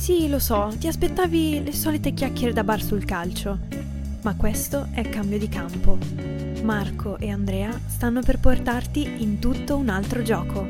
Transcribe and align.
Sì, 0.00 0.30
lo 0.30 0.38
so, 0.38 0.72
ti 0.78 0.88
aspettavi 0.88 1.62
le 1.62 1.74
solite 1.74 2.14
chiacchiere 2.14 2.54
da 2.54 2.64
bar 2.64 2.80
sul 2.82 3.04
calcio. 3.04 3.58
Ma 4.22 4.34
questo 4.34 4.88
è 4.94 5.06
cambio 5.10 5.38
di 5.38 5.46
campo. 5.46 5.98
Marco 6.62 7.18
e 7.18 7.28
Andrea 7.28 7.78
stanno 7.86 8.22
per 8.22 8.38
portarti 8.38 9.16
in 9.18 9.38
tutto 9.40 9.76
un 9.76 9.90
altro 9.90 10.22
gioco. 10.22 10.66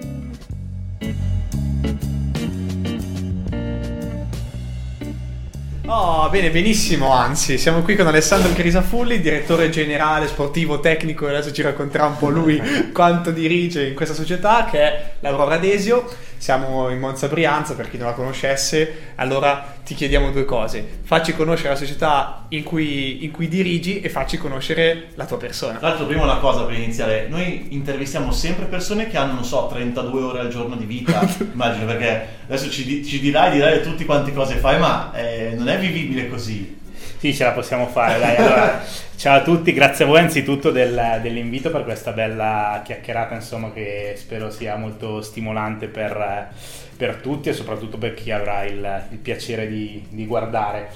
Oh, 5.87 6.29
bene, 6.29 6.51
benissimo, 6.51 7.13
anzi, 7.13 7.57
siamo 7.57 7.83
qui 7.83 7.95
con 7.95 8.09
Alessandro 8.09 8.53
Crisafulli, 8.53 9.21
direttore 9.21 9.71
generale 9.71 10.27
sportivo 10.27 10.81
tecnico, 10.81 11.27
e 11.27 11.31
adesso 11.31 11.53
ci 11.53 11.63
racconterà 11.63 12.07
un 12.07 12.17
po' 12.17 12.31
lui 12.31 12.61
quanto 12.93 13.31
dirige 13.31 13.87
in 13.87 13.95
questa 13.95 14.15
società 14.15 14.67
che 14.69 14.79
è 14.81 15.13
l'Aurora 15.21 15.57
Desio. 15.59 16.09
Siamo 16.41 16.89
in 16.89 16.99
Monza 16.99 17.29
Brianza, 17.29 17.75
per 17.75 17.91
chi 17.91 17.99
non 17.99 18.07
la 18.07 18.15
conoscesse, 18.15 19.13
allora 19.17 19.75
ti 19.85 19.95
chiediamo 19.95 20.31
due 20.31 20.47
cose. 20.47 21.01
Facci 21.03 21.35
conoscere 21.35 21.69
la 21.69 21.77
società 21.77 22.47
in 22.49 22.63
cui, 22.63 23.23
in 23.25 23.31
cui 23.31 23.47
dirigi 23.47 24.01
e 24.01 24.09
facci 24.09 24.39
conoscere 24.39 25.09
la 25.17 25.27
tua 25.27 25.37
persona. 25.37 25.77
Tra 25.77 25.89
l'altro, 25.89 26.07
prima 26.07 26.23
una 26.23 26.39
cosa 26.39 26.63
per 26.63 26.77
iniziare, 26.77 27.27
noi 27.29 27.75
intervistiamo 27.75 28.33
sempre 28.33 28.65
persone 28.65 29.07
che 29.07 29.19
hanno, 29.19 29.35
non 29.35 29.45
so, 29.45 29.69
32 29.71 30.23
ore 30.23 30.41
al 30.41 30.49
giorno 30.49 30.77
di 30.77 30.87
vita, 30.87 31.29
immagino, 31.53 31.85
perché 31.85 32.27
adesso 32.47 32.71
ci, 32.71 33.05
ci 33.05 33.21
dirai, 33.21 33.53
dirai 33.53 33.83
tutti 33.83 34.07
quante 34.07 34.33
cose 34.33 34.55
fai, 34.55 34.79
ma 34.79 35.13
eh, 35.13 35.53
non 35.55 35.69
è 35.69 35.79
vivibile 35.79 36.31
così. 36.31 36.79
Sì, 37.21 37.35
ce 37.35 37.45
la 37.45 37.51
possiamo 37.51 37.87
fare, 37.87 38.19
dai. 38.19 38.37
Allora, 38.37 38.83
ciao 39.15 39.37
a 39.37 39.43
tutti, 39.43 39.75
grazie 39.75 40.07
a 40.07 40.09
voi 40.09 40.21
anzitutto 40.21 40.71
del, 40.71 41.19
dell'invito 41.21 41.71
per 41.71 41.85
questa 41.85 42.13
bella 42.13 42.81
chiacchierata, 42.83 43.35
insomma, 43.35 43.71
che 43.75 44.15
spero 44.17 44.51
sia 44.51 44.75
molto 44.77 45.21
stimolante 45.21 45.89
per, 45.89 46.49
per 46.97 47.17
tutti 47.17 47.51
e 47.51 47.53
soprattutto 47.53 47.99
per 47.99 48.15
chi 48.15 48.31
avrà 48.31 48.65
il, 48.65 49.03
il 49.11 49.19
piacere 49.19 49.69
di, 49.69 50.03
di 50.09 50.25
guardare 50.25 50.89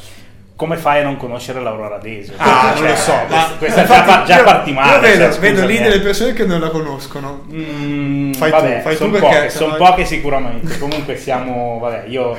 come 0.57 0.77
fai 0.77 1.01
a 1.01 1.03
non 1.03 1.17
conoscere 1.17 1.61
l'Aurora 1.61 1.99
Desio? 1.99 2.35
Ah, 2.39 2.73
cioè, 2.75 2.81
non 2.81 2.91
lo 2.91 2.97
so. 2.97 3.13
Ma 3.29 3.51
questa 3.59 3.81
infatti, 3.83 4.27
già, 4.27 4.37
già 4.37 4.43
parti 4.45 4.73
male. 4.73 4.95
Io 4.95 5.01
vedo, 5.19 5.33
cioè, 5.33 5.41
vedo 5.41 5.67
lì 5.67 5.79
delle 5.79 6.01
persone 6.01 6.33
che 6.33 6.47
non 6.47 6.61
la 6.61 6.71
conoscono. 6.71 7.45
Mm, 7.53 8.33
fai 8.33 8.51
vabbè, 8.51 8.77
tu, 8.77 8.83
fai 8.83 8.97
sono 8.97 9.13
tu 9.13 9.19
poche, 9.19 9.35
perché 9.35 9.51
sono 9.51 9.73
sennò- 9.73 9.91
poche 9.91 10.05
sicuramente. 10.07 10.79
Comunque 10.79 11.17
siamo, 11.17 11.79
vabbè, 11.81 12.05
io 12.07 12.39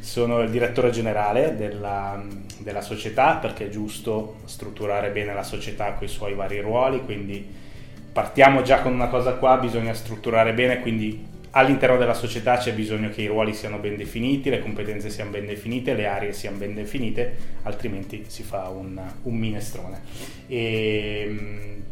sono 0.00 0.40
il 0.40 0.50
direttore 0.50 0.90
generale 0.90 1.56
della, 1.56 2.22
della 2.60 2.80
società 2.80 3.36
perché 3.36 3.66
è 3.66 3.68
giusto 3.68 4.36
strutturare 4.44 5.10
bene 5.10 5.34
la 5.34 5.42
società 5.42 5.92
con 5.92 6.06
i 6.06 6.10
suoi 6.10 6.34
vari 6.34 6.60
ruoli, 6.60 7.04
quindi 7.04 7.46
partiamo 8.12 8.62
già 8.62 8.80
con 8.80 8.92
una 8.92 9.08
cosa 9.08 9.34
qua, 9.34 9.58
bisogna 9.58 9.94
strutturare 9.94 10.52
bene, 10.52 10.80
quindi 10.80 11.26
all'interno 11.50 11.96
della 11.96 12.14
società 12.14 12.56
c'è 12.56 12.72
bisogno 12.72 13.10
che 13.10 13.22
i 13.22 13.26
ruoli 13.26 13.54
siano 13.54 13.78
ben 13.78 13.96
definiti, 13.96 14.50
le 14.50 14.60
competenze 14.60 15.10
siano 15.10 15.30
ben 15.30 15.46
definite, 15.46 15.94
le 15.94 16.06
aree 16.06 16.32
siano 16.32 16.56
ben 16.56 16.74
definite, 16.74 17.36
altrimenti 17.62 18.24
si 18.26 18.42
fa 18.42 18.68
un, 18.68 19.00
un 19.22 19.34
minestrone. 19.36 20.00
E, 20.46 21.26
mh, 21.28 21.82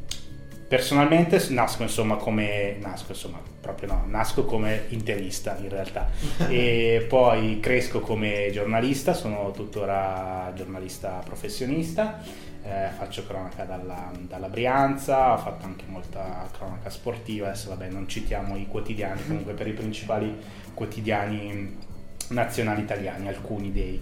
personalmente 0.68 1.44
nasco 1.50 1.82
insomma 1.82 2.16
come 2.16 2.76
nasco 2.80 3.12
insomma 3.12 3.38
proprio 3.60 3.92
no 3.92 4.04
nasco 4.06 4.44
come 4.44 4.84
interista 4.88 5.56
in 5.60 5.68
realtà. 5.68 6.08
E 6.48 7.06
poi 7.08 7.60
cresco 7.60 8.00
come 8.00 8.50
giornalista 8.52 9.14
sono 9.14 9.50
tuttora 9.52 10.52
giornalista 10.54 11.22
professionista 11.24 12.20
eh, 12.62 12.88
faccio 12.96 13.24
cronaca 13.24 13.64
dalla, 13.64 14.10
dalla 14.20 14.48
Brianza 14.48 15.32
ho 15.32 15.38
fatto 15.38 15.66
anche 15.66 15.84
molta 15.86 16.48
cronaca 16.52 16.90
sportiva 16.90 17.46
adesso 17.48 17.68
vabbè 17.68 17.88
non 17.88 18.08
citiamo 18.08 18.56
i 18.56 18.66
quotidiani 18.66 19.24
comunque 19.26 19.52
per 19.52 19.68
i 19.68 19.72
principali 19.72 20.34
quotidiani 20.74 21.94
nazionali 22.28 22.82
italiani 22.82 23.28
alcuni 23.28 23.72
dei. 23.72 24.00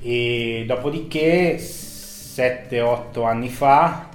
E 0.00 0.64
dopodiché 0.66 1.56
7-8 1.56 3.24
anni 3.26 3.48
fa 3.48 4.08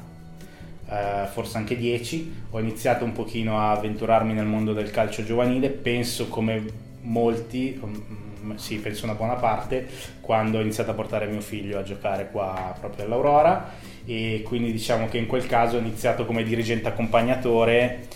eh, 0.91 1.25
forse 1.31 1.57
anche 1.57 1.77
10, 1.77 2.47
ho 2.49 2.59
iniziato 2.59 3.05
un 3.05 3.13
pochino 3.13 3.59
a 3.59 3.71
avventurarmi 3.71 4.33
nel 4.33 4.45
mondo 4.45 4.73
del 4.73 4.91
calcio 4.91 5.23
giovanile, 5.23 5.69
penso 5.69 6.27
come 6.27 6.63
molti, 7.03 7.79
mm, 7.83 8.55
sì, 8.55 8.75
penso 8.77 9.05
una 9.05 9.13
buona 9.13 9.35
parte, 9.35 9.87
quando 10.19 10.57
ho 10.57 10.61
iniziato 10.61 10.91
a 10.91 10.93
portare 10.93 11.27
mio 11.27 11.39
figlio 11.39 11.79
a 11.79 11.83
giocare 11.83 12.29
qua 12.29 12.75
proprio 12.77 13.05
all'Aurora. 13.05 13.89
E 14.05 14.43
quindi 14.45 14.71
diciamo 14.71 15.07
che 15.07 15.17
in 15.17 15.27
quel 15.27 15.45
caso 15.45 15.77
ho 15.77 15.79
iniziato 15.79 16.25
come 16.25 16.43
dirigente 16.43 16.87
accompagnatore 16.87 18.07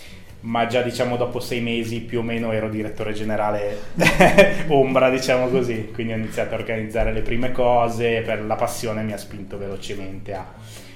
ma 0.41 0.67
già 0.67 0.81
diciamo 0.81 1.17
dopo 1.17 1.39
sei 1.39 1.59
mesi 1.59 2.01
più 2.01 2.19
o 2.19 2.21
meno 2.21 2.51
ero 2.51 2.69
direttore 2.69 3.13
generale 3.13 3.79
ombra 4.67 5.09
diciamo 5.09 5.47
così. 5.47 5.89
Quindi 5.93 6.13
ho 6.13 6.17
iniziato 6.17 6.55
a 6.55 6.57
organizzare 6.57 7.13
le 7.13 7.21
prime 7.21 7.51
cose 7.51 8.21
per 8.21 8.43
la 8.43 8.55
passione 8.55 9.01
mi 9.03 9.13
ha 9.13 9.17
spinto 9.17 9.57
velocemente 9.57 10.33
a 10.33 10.45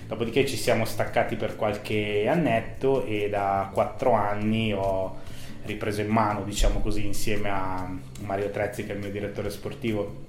Dopodiché 0.09 0.47
ci 0.47 0.57
siamo 0.57 0.85
staccati 0.85 1.35
per 1.35 1.55
qualche 1.55 2.27
annetto 2.27 3.05
e 3.05 3.29
da 3.29 3.69
quattro 3.71 4.13
anni 4.13 4.73
ho 4.73 5.17
ripreso 5.65 6.01
in 6.01 6.07
mano, 6.07 6.41
diciamo 6.41 6.79
così, 6.79 7.05
insieme 7.05 7.51
a 7.51 7.87
Mario 8.21 8.49
Trezzi, 8.49 8.87
che 8.87 8.93
è 8.93 8.95
il 8.95 9.01
mio 9.01 9.11
direttore 9.11 9.51
sportivo, 9.51 10.25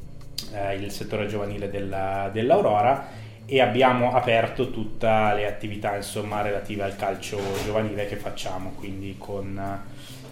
eh, 0.53 0.75
il 0.75 0.91
settore 0.91 1.29
giovanile 1.29 1.71
della, 1.71 2.29
dell'Aurora 2.31 3.07
e 3.47 3.63
abbiamo 3.63 4.13
aperto 4.13 4.71
tutte 4.71 5.07
le 5.07 5.47
attività 5.47 5.97
insomma, 5.97 6.43
relative 6.43 6.83
al 6.83 6.97
calcio 6.97 7.41
giovanile 7.65 8.07
che 8.07 8.17
facciamo, 8.17 8.73
quindi 8.77 9.15
con 9.17 9.81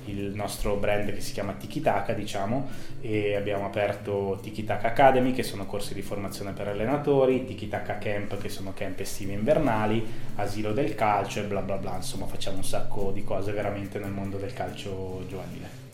il 0.09 0.35
nostro 0.35 0.77
brand 0.77 1.13
che 1.13 1.21
si 1.21 1.33
chiama 1.33 1.53
Tikitaka, 1.53 2.13
diciamo, 2.13 2.69
e 3.01 3.35
abbiamo 3.35 3.67
aperto 3.67 4.39
Tikitaka 4.43 4.89
Academy, 4.89 5.33
che 5.33 5.43
sono 5.43 5.67
corsi 5.67 5.95
di 5.95 6.03
formazione 6.03 6.53
per 6.53 6.69
allenatori, 6.69 7.45
Tikitaka 7.45 7.99
Camp, 7.99 8.39
che 8.39 8.49
sono 8.49 8.73
camp 8.75 9.01
estivi 9.01 9.33
invernali, 9.33 10.05
asilo 10.37 10.73
del 10.73 10.95
calcio 10.95 11.41
e 11.41 11.45
bla 11.45 11.61
bla 11.61 11.77
bla, 11.77 11.97
insomma 11.97 12.27
facciamo 12.27 12.59
un 12.59 12.65
sacco 12.65 13.11
di 13.13 13.25
cose 13.25 13.53
veramente 13.53 13.99
nel 13.99 14.11
mondo 14.11 14.37
del 14.39 14.53
calcio 14.53 15.25
giovanile. 15.29 15.87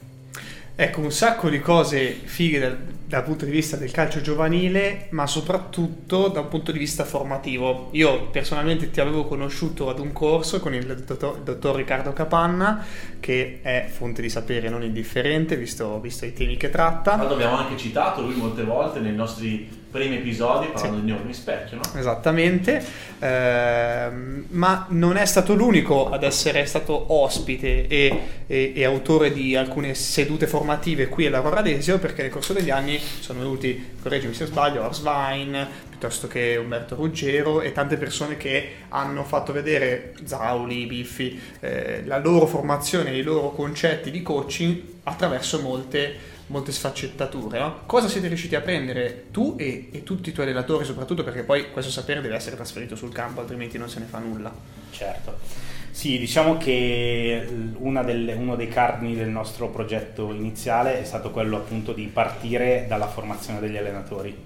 Ecco, 0.76 1.00
un 1.00 1.12
sacco 1.12 1.48
di 1.48 1.60
cose 1.60 2.10
fighe 2.10 2.76
dal, 3.14 3.24
punto 3.24 3.44
di 3.44 3.50
vista 3.50 3.76
del 3.76 3.90
calcio 3.90 4.20
giovanile, 4.20 5.06
ma 5.10 5.26
soprattutto 5.26 6.28
da 6.28 6.40
un 6.40 6.48
punto 6.48 6.72
di 6.72 6.78
vista 6.78 7.04
formativo. 7.04 7.88
Io 7.92 8.28
personalmente 8.28 8.90
ti 8.90 9.00
avevo 9.00 9.24
conosciuto 9.24 9.88
ad 9.88 9.98
un 9.98 10.12
corso 10.12 10.60
con 10.60 10.74
il 10.74 10.84
dottor, 11.04 11.36
il 11.36 11.42
dottor 11.42 11.76
Riccardo 11.76 12.12
Capanna, 12.12 12.84
che 13.20 13.60
è 13.62 13.88
fonte 13.88 14.20
di 14.20 14.28
sapere 14.28 14.68
non 14.68 14.82
indifferente, 14.82 15.56
visto, 15.56 16.00
visto 16.00 16.24
i 16.24 16.32
temi 16.32 16.56
che 16.56 16.70
tratta. 16.70 17.16
Ma 17.16 17.28
abbiamo 17.28 17.56
anche 17.56 17.76
citato 17.76 18.22
lui 18.22 18.34
molte 18.34 18.64
volte 18.64 19.00
nei 19.00 19.14
nostri 19.14 19.82
primi 19.94 20.16
episodi 20.16 20.66
parlando 20.72 20.98
sì. 20.98 21.04
di 21.04 21.12
Ormi 21.12 21.32
Specchio, 21.32 21.76
no? 21.76 21.82
Esattamente, 21.96 22.84
eh, 23.20 24.08
ma 24.48 24.86
non 24.88 25.16
è 25.16 25.24
stato 25.24 25.54
l'unico 25.54 26.10
ad 26.10 26.24
essere 26.24 26.66
stato 26.66 27.12
ospite 27.12 27.86
e, 27.86 28.20
e, 28.48 28.72
e 28.74 28.84
autore 28.84 29.32
di 29.32 29.54
alcune 29.54 29.94
sedute 29.94 30.48
formative 30.48 31.06
qui 31.06 31.26
alla 31.26 31.40
Corradesio, 31.40 32.00
perché 32.00 32.22
nel 32.22 32.32
corso 32.32 32.52
degli 32.52 32.70
anni 32.70 33.00
sono 33.20 33.40
venuti, 33.40 33.96
correggimi 34.00 34.34
se 34.34 34.46
sbaglio, 34.46 34.84
Orswein, 34.84 35.66
piuttosto 35.88 36.26
che 36.26 36.56
Umberto 36.56 36.94
Ruggero 36.94 37.60
e 37.60 37.72
tante 37.72 37.96
persone 37.96 38.36
che 38.36 38.76
hanno 38.88 39.24
fatto 39.24 39.52
vedere 39.52 40.14
Zauli, 40.24 40.86
Biffi, 40.86 41.40
eh, 41.60 42.04
la 42.04 42.18
loro 42.18 42.46
formazione, 42.46 43.16
i 43.16 43.22
loro 43.22 43.50
concetti 43.50 44.10
di 44.10 44.22
coaching 44.22 44.82
attraverso 45.04 45.60
molte 45.60 46.32
molte 46.48 46.72
sfaccettature. 46.72 47.58
No? 47.58 47.80
Cosa 47.86 48.08
siete 48.08 48.28
riusciti 48.28 48.54
a 48.54 48.60
prendere 48.60 49.26
tu 49.30 49.56
e, 49.58 49.88
e, 49.90 50.02
tutti 50.02 50.28
i 50.28 50.32
tuoi 50.32 50.46
relatori, 50.46 50.84
soprattutto 50.84 51.24
perché 51.24 51.42
poi 51.42 51.70
questo 51.70 51.90
sapere 51.90 52.20
deve 52.20 52.34
essere 52.34 52.56
trasferito 52.56 52.96
sul 52.96 53.12
campo, 53.12 53.40
altrimenti 53.40 53.78
non 53.78 53.88
se 53.88 54.00
ne 54.00 54.06
fa 54.06 54.18
nulla. 54.18 54.54
Certo. 54.90 55.38
Sì, 55.94 56.18
diciamo 56.18 56.56
che 56.56 57.46
delle, 58.04 58.32
uno 58.32 58.56
dei 58.56 58.66
cardini 58.66 59.14
del 59.14 59.28
nostro 59.28 59.68
progetto 59.68 60.32
iniziale 60.32 61.00
è 61.00 61.04
stato 61.04 61.30
quello 61.30 61.56
appunto 61.58 61.92
di 61.92 62.10
partire 62.12 62.86
dalla 62.88 63.06
formazione 63.06 63.60
degli 63.60 63.76
allenatori. 63.76 64.36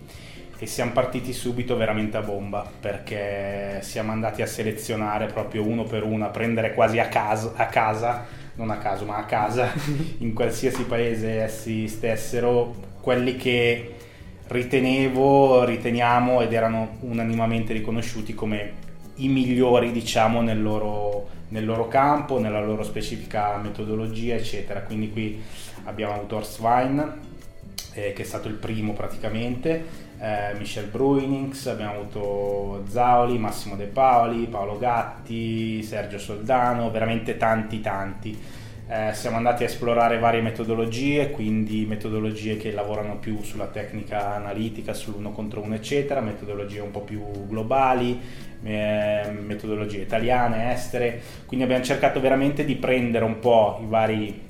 E 0.59 0.67
siamo 0.67 0.93
partiti 0.93 1.33
subito 1.33 1.75
veramente 1.75 2.19
a 2.19 2.21
bomba 2.21 2.71
perché 2.79 3.79
siamo 3.81 4.13
andati 4.13 4.43
a 4.43 4.47
selezionare 4.47 5.25
proprio 5.29 5.67
uno 5.67 5.85
per 5.85 6.05
uno, 6.05 6.27
a 6.27 6.29
prendere 6.29 6.75
quasi 6.75 6.99
a 6.99 7.09
casa, 7.09 7.55
a 7.57 7.67
casa 7.67 8.27
non 8.57 8.69
a 8.69 8.77
caso, 8.77 9.07
ma 9.07 9.17
a 9.17 9.25
casa, 9.25 9.73
in 10.19 10.35
qualsiasi 10.35 10.85
paese 10.85 11.45
essi 11.45 11.89
stessero, 11.89 12.75
quelli 13.01 13.37
che 13.37 13.95
ritenevo, 14.49 15.65
riteniamo 15.65 16.43
ed 16.43 16.53
erano 16.53 16.99
unanimamente 17.01 17.73
riconosciuti 17.73 18.35
come 18.35 18.87
i 19.19 19.29
migliori, 19.29 19.93
diciamo, 19.93 20.41
nel 20.41 20.63
loro, 20.63 21.29
nel 21.49 21.65
loro 21.65 21.89
campo, 21.89 22.39
nella 22.39 22.61
loro 22.61 22.83
specifica 22.83 23.57
metodologia, 23.57 24.35
eccetera. 24.35 24.83
Quindi 24.83 25.11
qui 25.11 25.41
abbiamo 25.85 26.15
avuto 26.15 26.37
Orswein, 26.37 27.21
eh, 27.95 28.13
che 28.13 28.23
è 28.23 28.25
stato 28.25 28.49
il 28.49 28.55
primo 28.55 28.93
praticamente, 28.93 30.07
eh, 30.21 30.55
Michel 30.59 30.87
Bruinings, 30.87 31.67
abbiamo 31.67 31.95
avuto 31.95 32.85
Zauli, 32.89 33.39
Massimo 33.39 33.77
De 33.77 33.87
Paoli, 33.87 34.47
Paolo 34.47 34.79
Gatti, 34.79 35.83
Sergio 35.83 36.19
Soldano, 36.19 36.91
veramente 36.91 37.37
tanti 37.37 37.81
tanti. 37.81 38.39
Eh, 38.91 39.11
siamo 39.13 39.37
andati 39.37 39.65
a 39.65 39.67
esplorare 39.67 40.19
varie 40.19 40.41
metodologie, 40.41 41.31
quindi 41.31 41.85
metodologie 41.85 42.57
che 42.57 42.73
lavorano 42.73 43.19
più 43.19 43.43
sulla 43.43 43.67
tecnica 43.67 44.35
analitica, 44.35 44.95
sull'uno 44.95 45.33
contro 45.33 45.61
uno, 45.61 45.75
eccetera, 45.75 46.21
metodologie 46.21 46.81
un 46.81 46.91
po' 46.91 47.03
più 47.03 47.23
globali, 47.47 48.19
eh, 48.63 49.31
metodologie 49.45 50.01
italiane, 50.01 50.73
estere, 50.73 51.21
quindi 51.45 51.67
abbiamo 51.67 51.85
cercato 51.85 52.19
veramente 52.19 52.65
di 52.65 52.77
prendere 52.77 53.27
un 53.27 53.39
po' 53.39 53.79
i 53.83 53.87
vari 53.87 54.47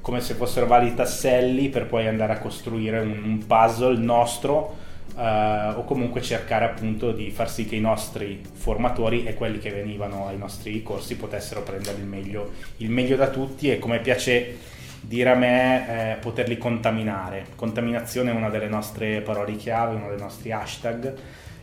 come 0.00 0.20
se 0.20 0.34
fossero 0.34 0.66
vari 0.66 0.94
tasselli 0.94 1.68
per 1.68 1.86
poi 1.86 2.08
andare 2.08 2.32
a 2.32 2.38
costruire 2.38 2.98
un, 2.98 3.22
un 3.24 3.46
puzzle 3.46 3.96
nostro 3.98 4.76
Uh, 5.14 5.78
o 5.78 5.84
comunque 5.84 6.22
cercare 6.22 6.64
appunto 6.64 7.12
di 7.12 7.30
far 7.30 7.50
sì 7.50 7.66
che 7.66 7.76
i 7.76 7.80
nostri 7.80 8.40
formatori 8.50 9.24
e 9.24 9.34
quelli 9.34 9.58
che 9.58 9.70
venivano 9.70 10.26
ai 10.26 10.38
nostri 10.38 10.82
corsi 10.82 11.16
potessero 11.16 11.62
prendere 11.62 11.98
il 11.98 12.06
meglio, 12.06 12.52
il 12.78 12.88
meglio 12.88 13.16
da 13.16 13.28
tutti 13.28 13.70
e 13.70 13.78
come 13.78 14.00
piace 14.00 14.56
dire 15.02 15.28
a 15.28 15.34
me 15.34 16.12
eh, 16.12 16.16
poterli 16.16 16.56
contaminare. 16.56 17.48
Contaminazione 17.56 18.30
è 18.30 18.34
una 18.34 18.48
delle 18.48 18.68
nostre 18.68 19.20
parole 19.20 19.56
chiave, 19.56 19.96
uno 19.96 20.08
dei 20.08 20.18
nostri 20.18 20.50
hashtag 20.50 21.14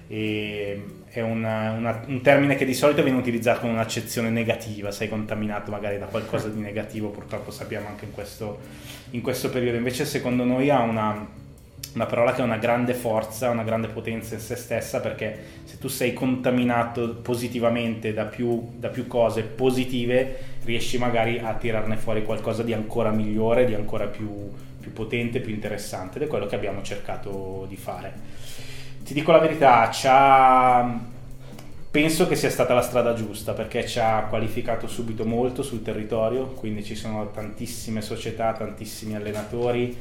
e 0.08 0.84
è 1.08 1.22
una, 1.22 1.72
una, 1.72 2.04
un 2.06 2.22
termine 2.22 2.56
che 2.56 2.66
di 2.66 2.74
solito 2.74 3.02
viene 3.02 3.18
utilizzato 3.18 3.62
con 3.62 3.70
un'accezione 3.70 4.30
negativa, 4.30 4.92
sei 4.92 5.08
contaminato 5.08 5.72
magari 5.72 5.98
da 5.98 6.06
qualcosa 6.06 6.50
di 6.50 6.60
negativo, 6.60 7.10
purtroppo 7.10 7.52
sappiamo 7.52 7.88
anche 7.88 8.06
in 8.06 8.12
questo, 8.12 8.60
in 9.12 9.22
questo 9.22 9.50
periodo, 9.50 9.78
invece 9.78 10.06
secondo 10.06 10.44
noi 10.44 10.70
ha 10.70 10.82
una 10.82 11.28
una 11.94 12.06
parola 12.06 12.34
che 12.34 12.42
ha 12.42 12.44
una 12.44 12.58
grande 12.58 12.94
forza, 12.94 13.50
una 13.50 13.64
grande 13.64 13.88
potenza 13.88 14.36
in 14.36 14.42
se 14.42 14.56
stessa 14.56 15.00
perché 15.00 15.46
se 15.64 15.78
tu 15.80 15.88
sei 15.88 16.14
contaminato 16.14 17.16
positivamente 17.16 18.14
da 18.14 18.26
più, 18.26 18.74
da 18.76 18.90
più 18.90 19.08
cose 19.08 19.42
positive 19.42 20.58
riesci 20.64 20.98
magari 20.98 21.40
a 21.40 21.54
tirarne 21.56 21.98
fuori 21.98 22.24
qualcosa 22.24 22.62
di 22.62 22.74
ancora 22.74 23.10
migliore, 23.10 23.66
di 23.66 23.74
ancora 23.74 24.06
più, 24.06 24.52
più 24.80 24.94
potente, 24.94 25.40
più 25.40 25.54
interessante 25.54 26.18
ed 26.18 26.26
è 26.26 26.28
quello 26.28 26.46
che 26.46 26.56
abbiamo 26.56 26.82
cercato 26.84 27.66
di 27.68 27.76
fare. 27.76 28.14
Ti 29.04 29.14
dico 29.14 29.32
la 29.32 29.40
verità, 29.40 29.90
penso 31.90 32.28
che 32.28 32.36
sia 32.36 32.52
stata 32.52 32.76
la 32.76 32.82
strada 32.82 33.16
giusta 33.16 33.54
perché 33.54 33.88
ci 33.88 34.00
ha 34.00 34.28
qualificato 34.30 34.88
subito 34.88 35.26
molto 35.26 35.64
sul 35.64 35.82
territorio, 35.82 36.50
quindi 36.50 36.84
ci 36.84 36.94
sono 36.94 37.32
tantissime 37.32 38.02
società, 38.02 38.54
tantissimi 38.54 39.16
allenatori 39.16 39.98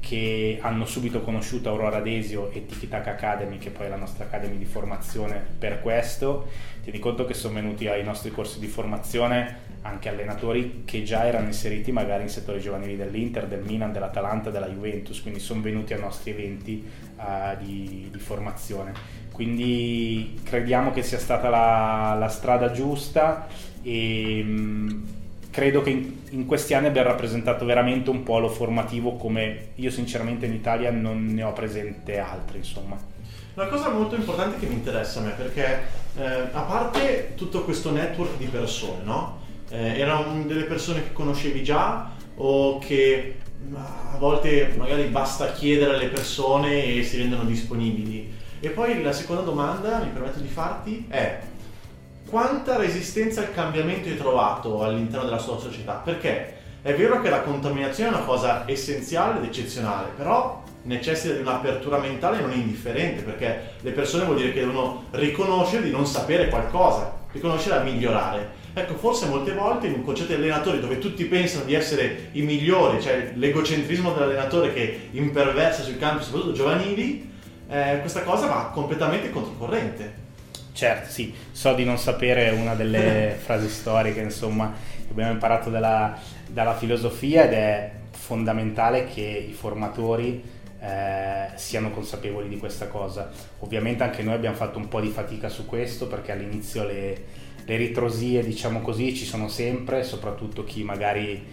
che 0.00 0.58
hanno 0.60 0.86
subito 0.86 1.22
conosciuto 1.22 1.68
Aurora 1.68 2.00
Desio 2.00 2.50
e 2.50 2.66
Tiki 2.66 2.88
Academy, 2.90 3.58
che 3.58 3.70
poi 3.70 3.86
è 3.86 3.88
la 3.88 3.96
nostra 3.96 4.24
academy 4.24 4.56
di 4.56 4.64
formazione 4.64 5.44
per 5.58 5.80
questo. 5.80 6.48
Tieni 6.82 6.98
conto 6.98 7.24
che 7.24 7.34
sono 7.34 7.54
venuti 7.54 7.88
ai 7.88 8.04
nostri 8.04 8.30
corsi 8.30 8.58
di 8.58 8.66
formazione 8.66 9.66
anche 9.82 10.08
allenatori 10.08 10.82
che 10.84 11.02
già 11.02 11.24
erano 11.24 11.46
inseriti 11.46 11.92
magari 11.92 12.22
in 12.24 12.28
settori 12.28 12.60
giovanili 12.60 12.96
dell'Inter, 12.96 13.46
del 13.46 13.62
Milan, 13.64 13.92
dell'Atalanta, 13.92 14.50
della 14.50 14.68
Juventus, 14.68 15.22
quindi 15.22 15.40
sono 15.40 15.60
venuti 15.60 15.92
ai 15.92 16.00
nostri 16.00 16.32
eventi 16.32 16.86
uh, 17.16 17.56
di, 17.62 18.08
di, 18.10 18.18
formazione. 18.18 18.92
Quindi 19.32 20.40
crediamo 20.42 20.92
che 20.92 21.02
sia 21.02 21.18
stata 21.18 21.48
la, 21.48 22.16
la 22.18 22.28
strada 22.28 22.72
giusta 22.72 23.46
e 23.82 24.40
um, 24.44 25.17
credo 25.58 25.82
che 25.82 25.90
in, 25.90 26.16
in, 26.30 26.46
questi 26.46 26.72
anni 26.74 26.86
abbia 26.86 27.02
rappresentato 27.02 27.64
veramente 27.64 28.10
un 28.10 28.22
polo 28.22 28.48
formativo 28.48 29.16
come 29.16 29.70
io 29.74 29.90
sinceramente 29.90 30.46
in 30.46 30.52
Italia 30.52 30.92
non 30.92 31.26
ne 31.26 31.42
ho 31.42 31.52
presente 31.52 32.16
altri, 32.16 32.58
insomma. 32.58 32.96
Una 33.54 33.66
cosa 33.66 33.88
molto 33.88 34.14
importante 34.14 34.60
che 34.60 34.66
mi 34.66 34.74
interessa 34.74 35.18
a 35.18 35.22
me, 35.24 35.30
perché 35.30 35.80
eh, 36.16 36.24
a 36.52 36.60
parte 36.60 37.32
tutto 37.34 37.64
questo 37.64 37.90
network 37.90 38.36
di 38.36 38.46
persone, 38.46 39.02
no? 39.02 39.40
Eh, 39.70 39.98
erano 39.98 40.44
delle 40.46 40.62
persone 40.62 41.02
che 41.02 41.12
conoscevi 41.12 41.64
già 41.64 42.08
o 42.36 42.78
che 42.78 43.38
a 43.74 44.16
volte 44.16 44.72
magari 44.76 45.06
basta 45.06 45.50
chiedere 45.50 45.94
alle 45.94 46.06
persone 46.06 46.84
e 46.84 47.02
si 47.02 47.16
rendono 47.16 47.42
disponibili? 47.42 48.32
E 48.60 48.68
poi 48.68 49.02
la 49.02 49.12
seconda 49.12 49.42
domanda, 49.42 49.98
mi 49.98 50.10
permetto 50.12 50.38
di 50.38 50.46
farti, 50.46 51.06
è 51.08 51.40
quanta 52.28 52.76
resistenza 52.76 53.40
al 53.40 53.52
cambiamento 53.52 54.08
hai 54.08 54.16
trovato 54.16 54.82
all'interno 54.82 55.24
della 55.24 55.38
sua 55.38 55.58
società? 55.58 55.94
Perché 55.94 56.56
è 56.82 56.94
vero 56.94 57.20
che 57.20 57.30
la 57.30 57.40
contaminazione 57.40 58.10
è 58.10 58.14
una 58.14 58.24
cosa 58.24 58.64
essenziale 58.66 59.38
ed 59.38 59.44
eccezionale, 59.44 60.10
però 60.14 60.62
necessita 60.82 61.34
di 61.34 61.40
un'apertura 61.40 61.98
mentale 61.98 62.40
non 62.40 62.52
indifferente, 62.52 63.22
perché 63.22 63.72
le 63.80 63.90
persone 63.92 64.24
vuol 64.24 64.36
dire 64.36 64.52
che 64.52 64.60
devono 64.60 65.04
riconoscere 65.12 65.82
di 65.82 65.90
non 65.90 66.06
sapere 66.06 66.48
qualcosa, 66.48 67.12
riconoscere 67.32 67.76
a 67.76 67.82
migliorare. 67.82 68.56
Ecco, 68.74 68.94
forse 68.94 69.26
molte 69.26 69.52
volte 69.52 69.86
in 69.86 69.94
un 69.94 70.04
concetto 70.04 70.28
di 70.28 70.34
allenatori 70.34 70.80
dove 70.80 70.98
tutti 70.98 71.24
pensano 71.24 71.64
di 71.64 71.74
essere 71.74 72.28
i 72.32 72.42
migliori, 72.42 73.00
cioè 73.00 73.32
l'egocentrismo 73.34 74.12
dell'allenatore 74.12 74.72
che 74.72 75.08
imperversa 75.12 75.82
sui 75.82 75.98
campi, 75.98 76.22
soprattutto 76.22 76.52
giovanili, 76.52 77.28
eh, 77.68 77.98
questa 78.00 78.22
cosa 78.22 78.46
va 78.46 78.70
completamente 78.72 79.30
controcorrente. 79.30 80.17
Certo, 80.78 81.10
sì, 81.10 81.34
so 81.50 81.74
di 81.74 81.82
non 81.84 81.98
sapere 81.98 82.50
una 82.50 82.76
delle 82.76 83.34
frasi 83.42 83.68
storiche, 83.68 84.20
insomma, 84.20 84.72
che 84.72 85.10
abbiamo 85.10 85.32
imparato 85.32 85.70
dalla, 85.70 86.16
dalla, 86.46 86.76
filosofia 86.76 87.46
ed 87.46 87.52
è 87.52 87.90
fondamentale 88.12 89.08
che 89.08 89.22
i 89.22 89.52
formatori 89.52 90.40
eh, 90.78 91.48
siano 91.56 91.90
consapevoli 91.90 92.48
di 92.48 92.58
questa 92.58 92.86
cosa. 92.86 93.28
Ovviamente 93.58 94.04
anche 94.04 94.22
noi 94.22 94.34
abbiamo 94.34 94.54
fatto 94.54 94.78
un 94.78 94.86
po' 94.86 95.00
di 95.00 95.08
fatica 95.08 95.48
su 95.48 95.66
questo 95.66 96.06
perché 96.06 96.30
all'inizio 96.30 96.84
le, 96.84 97.24
le 97.64 97.76
ritrosie, 97.76 98.44
diciamo 98.44 98.80
così, 98.80 99.16
ci 99.16 99.24
sono 99.24 99.48
sempre, 99.48 100.04
soprattutto 100.04 100.62
chi 100.62 100.84
magari 100.84 101.44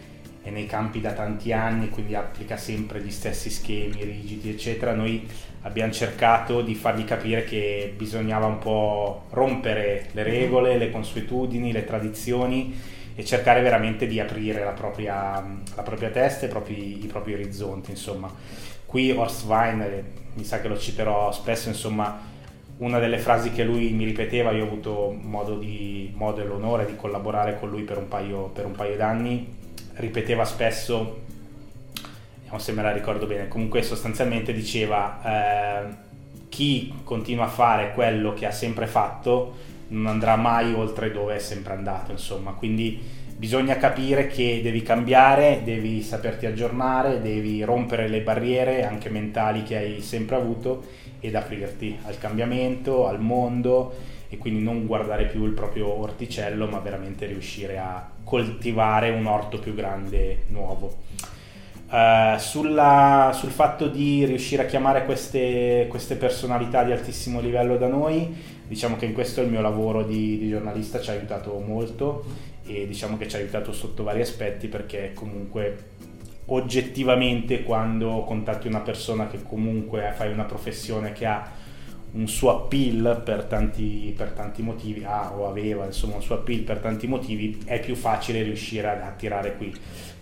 è 0.46 0.52
nei 0.52 0.68
campi 0.68 1.02
da 1.02 1.12
tanti 1.14 1.52
anni, 1.52 1.90
quindi 1.90 2.14
applica 2.14 2.56
sempre 2.56 3.02
gli 3.02 3.10
stessi 3.10 3.50
schemi 3.50 4.04
rigidi, 4.04 4.52
eccetera. 4.52 4.94
Noi 4.94 5.28
abbiamo 5.64 5.92
cercato 5.92 6.62
di 6.62 6.76
fargli 6.76 7.04
capire 7.04 7.46
che 7.46 7.92
bisognava 7.98 8.46
un 8.46 8.60
po' 8.60 9.24
rompere 9.32 10.10
le 10.12 10.22
regole, 10.22 10.78
le 10.78 10.92
consuetudini, 10.92 11.72
le 11.72 11.84
tradizioni 11.84 12.80
e 13.16 13.26
cercare 13.26 13.62
veramente 13.62 14.06
di 14.06 14.20
aprire 14.20 14.64
la 14.64 14.74
propria, 14.74 15.44
la 15.76 15.82
propria 15.82 16.10
testa 16.10 16.44
e 16.44 16.46
i 16.46 16.52
propri, 16.52 17.04
i 17.04 17.08
propri, 17.08 17.34
orizzonti. 17.34 17.90
Insomma. 17.90 18.32
Qui 18.86 19.10
Horst 19.10 19.46
Wein, 19.46 20.04
mi 20.36 20.44
sa 20.44 20.62
che 20.62 20.68
lo 20.68 20.78
citerò 20.78 21.32
spesso, 21.32 21.70
insomma, 21.70 22.22
una 22.78 23.00
delle 23.00 23.18
frasi 23.18 23.50
che 23.50 23.64
lui 23.64 23.90
mi 23.94 24.06
ripeteva, 24.06 24.52
io 24.52 24.66
ho 24.66 24.68
avuto 24.68 25.18
modo, 25.20 25.58
di, 25.58 26.14
modo 26.14 26.40
e 26.42 26.46
l'onore 26.46 26.86
di 26.86 26.96
collaborare 26.96 27.58
con 27.58 27.72
lui 27.72 27.82
per 27.82 27.98
un 27.98 28.08
paio, 28.08 28.50
per 28.50 28.68
un 28.68 28.74
paio 28.74 28.96
d'anni, 28.96 29.64
ripeteva 29.96 30.46
spesso 30.46 31.24
non 32.56 32.64
se 32.64 32.72
me 32.72 32.82
la 32.82 32.94
ricordo 32.94 33.26
bene, 33.26 33.50
comunque 33.50 33.82
sostanzialmente 33.84 34.54
diceva 34.54 35.20
eh, 35.25 35.96
chi 36.48 36.94
continua 37.04 37.46
a 37.46 37.50
fare 37.50 37.92
quello 37.94 38.34
che 38.34 38.46
ha 38.46 38.52
sempre 38.52 38.88
fatto 38.88 39.56
non 39.90 40.08
andrà 40.08 40.38
mai 40.38 40.74
oltre 40.74 41.12
dove 41.12 41.36
è 41.36 41.40
sempre 41.40 41.74
andato, 41.74 42.12
insomma, 42.12 42.52
quindi 42.52 42.98
bisogna 43.36 43.75
capire 43.75 44.28
che 44.28 44.62
devi 44.64 44.82
cambiare, 44.82 45.62
devi 45.66 46.02
saperti 46.02 46.46
aggiornare, 46.46 47.22
devi 47.22 47.62
rompere 47.64 48.08
le 48.08 48.22
barriere 48.22 48.86
anche 48.86 49.10
mentali 49.10 49.64
che 49.64 49.75
hai 49.75 50.02
sempre 50.02 50.38
avuto 50.38 50.86
ed 51.20 51.36
aprirti 51.36 51.98
al 52.06 52.18
cambiamento, 52.18 53.06
al 53.06 53.20
mondo 53.20 53.94
e 54.36 54.38
quindi 54.38 54.62
non 54.62 54.86
guardare 54.86 55.25
più 55.25 55.46
il 55.46 55.54
proprio 55.54 55.88
orticello, 55.88 56.68
ma 56.68 56.80
veramente 56.80 57.25
riuscire 57.25 57.77
a 57.77 58.08
coltivare 58.24 59.10
un 59.10 59.25
orto 59.25 59.60
più 59.60 59.74
grande 59.74 60.44
nuovo. 60.48 61.04
Uh, 61.88 62.38
sulla, 62.38 63.32
sul 63.34 63.51
fatto 63.51 63.88
di 63.88 64.25
riuscire 64.25 64.63
a 64.63 64.65
chiamare 64.65 65.06
queste, 65.06 65.86
queste, 65.88 66.15
personalità 66.15 66.84
di 66.84 66.92
altissimo 66.92 67.39
livello 67.39 67.77
da 67.77 67.88
noi, 67.88 68.36
diciamo 68.68 68.98
che 68.98 69.06
in 69.06 69.13
questo 69.13 69.42
il 69.42 69.50
mio 69.50 69.62
lavoro 69.62 70.04
di, 70.04 70.38
di, 70.38 70.50
giornalista 70.50 71.00
ci 71.00 71.12
ha 71.12 71.13
aiutato 71.13 71.58
molto 71.65 72.25
e 72.65 72.88
diciamo 72.88 73.18
che 73.18 73.27
ci 73.30 73.36
ha 73.36 73.39
aiutato 73.39 73.72
sotto 73.72 74.04
vari 74.04 74.22
aspetti 74.22 74.68
perché 74.68 75.12
comunque 75.13 75.94
oggettivamente 76.48 77.63
quando 77.63 78.24
contatti 78.24 78.68
una 78.68 78.82
persona 78.82 79.27
che 79.27 79.44
comunque 79.44 80.12
fai 80.15 80.32
una 80.32 80.44
professione 80.44 81.13
che 81.13 81.25
ha 81.27 81.50
un 82.15 82.27
suo 82.27 82.51
appeal 82.51 83.22
per 83.24 83.43
tanti, 83.43 84.13
per 84.15 84.31
tanti 84.31 84.62
motivi, 84.62 85.03
ha 85.03 85.34
o 85.34 85.48
aveva 85.48 85.86
insomma 85.86 86.15
un 86.15 86.22
suo 86.22 86.36
appeal 86.36 86.62
per 86.62 86.79
tanti 86.79 87.07
motivi, 87.07 87.62
è 87.65 87.79
più 87.79 87.95
facile 87.95 88.41
riuscire 88.41 88.88
a, 88.88 89.07
a 89.07 89.12
tirare 89.12 89.55
qui. 89.55 89.74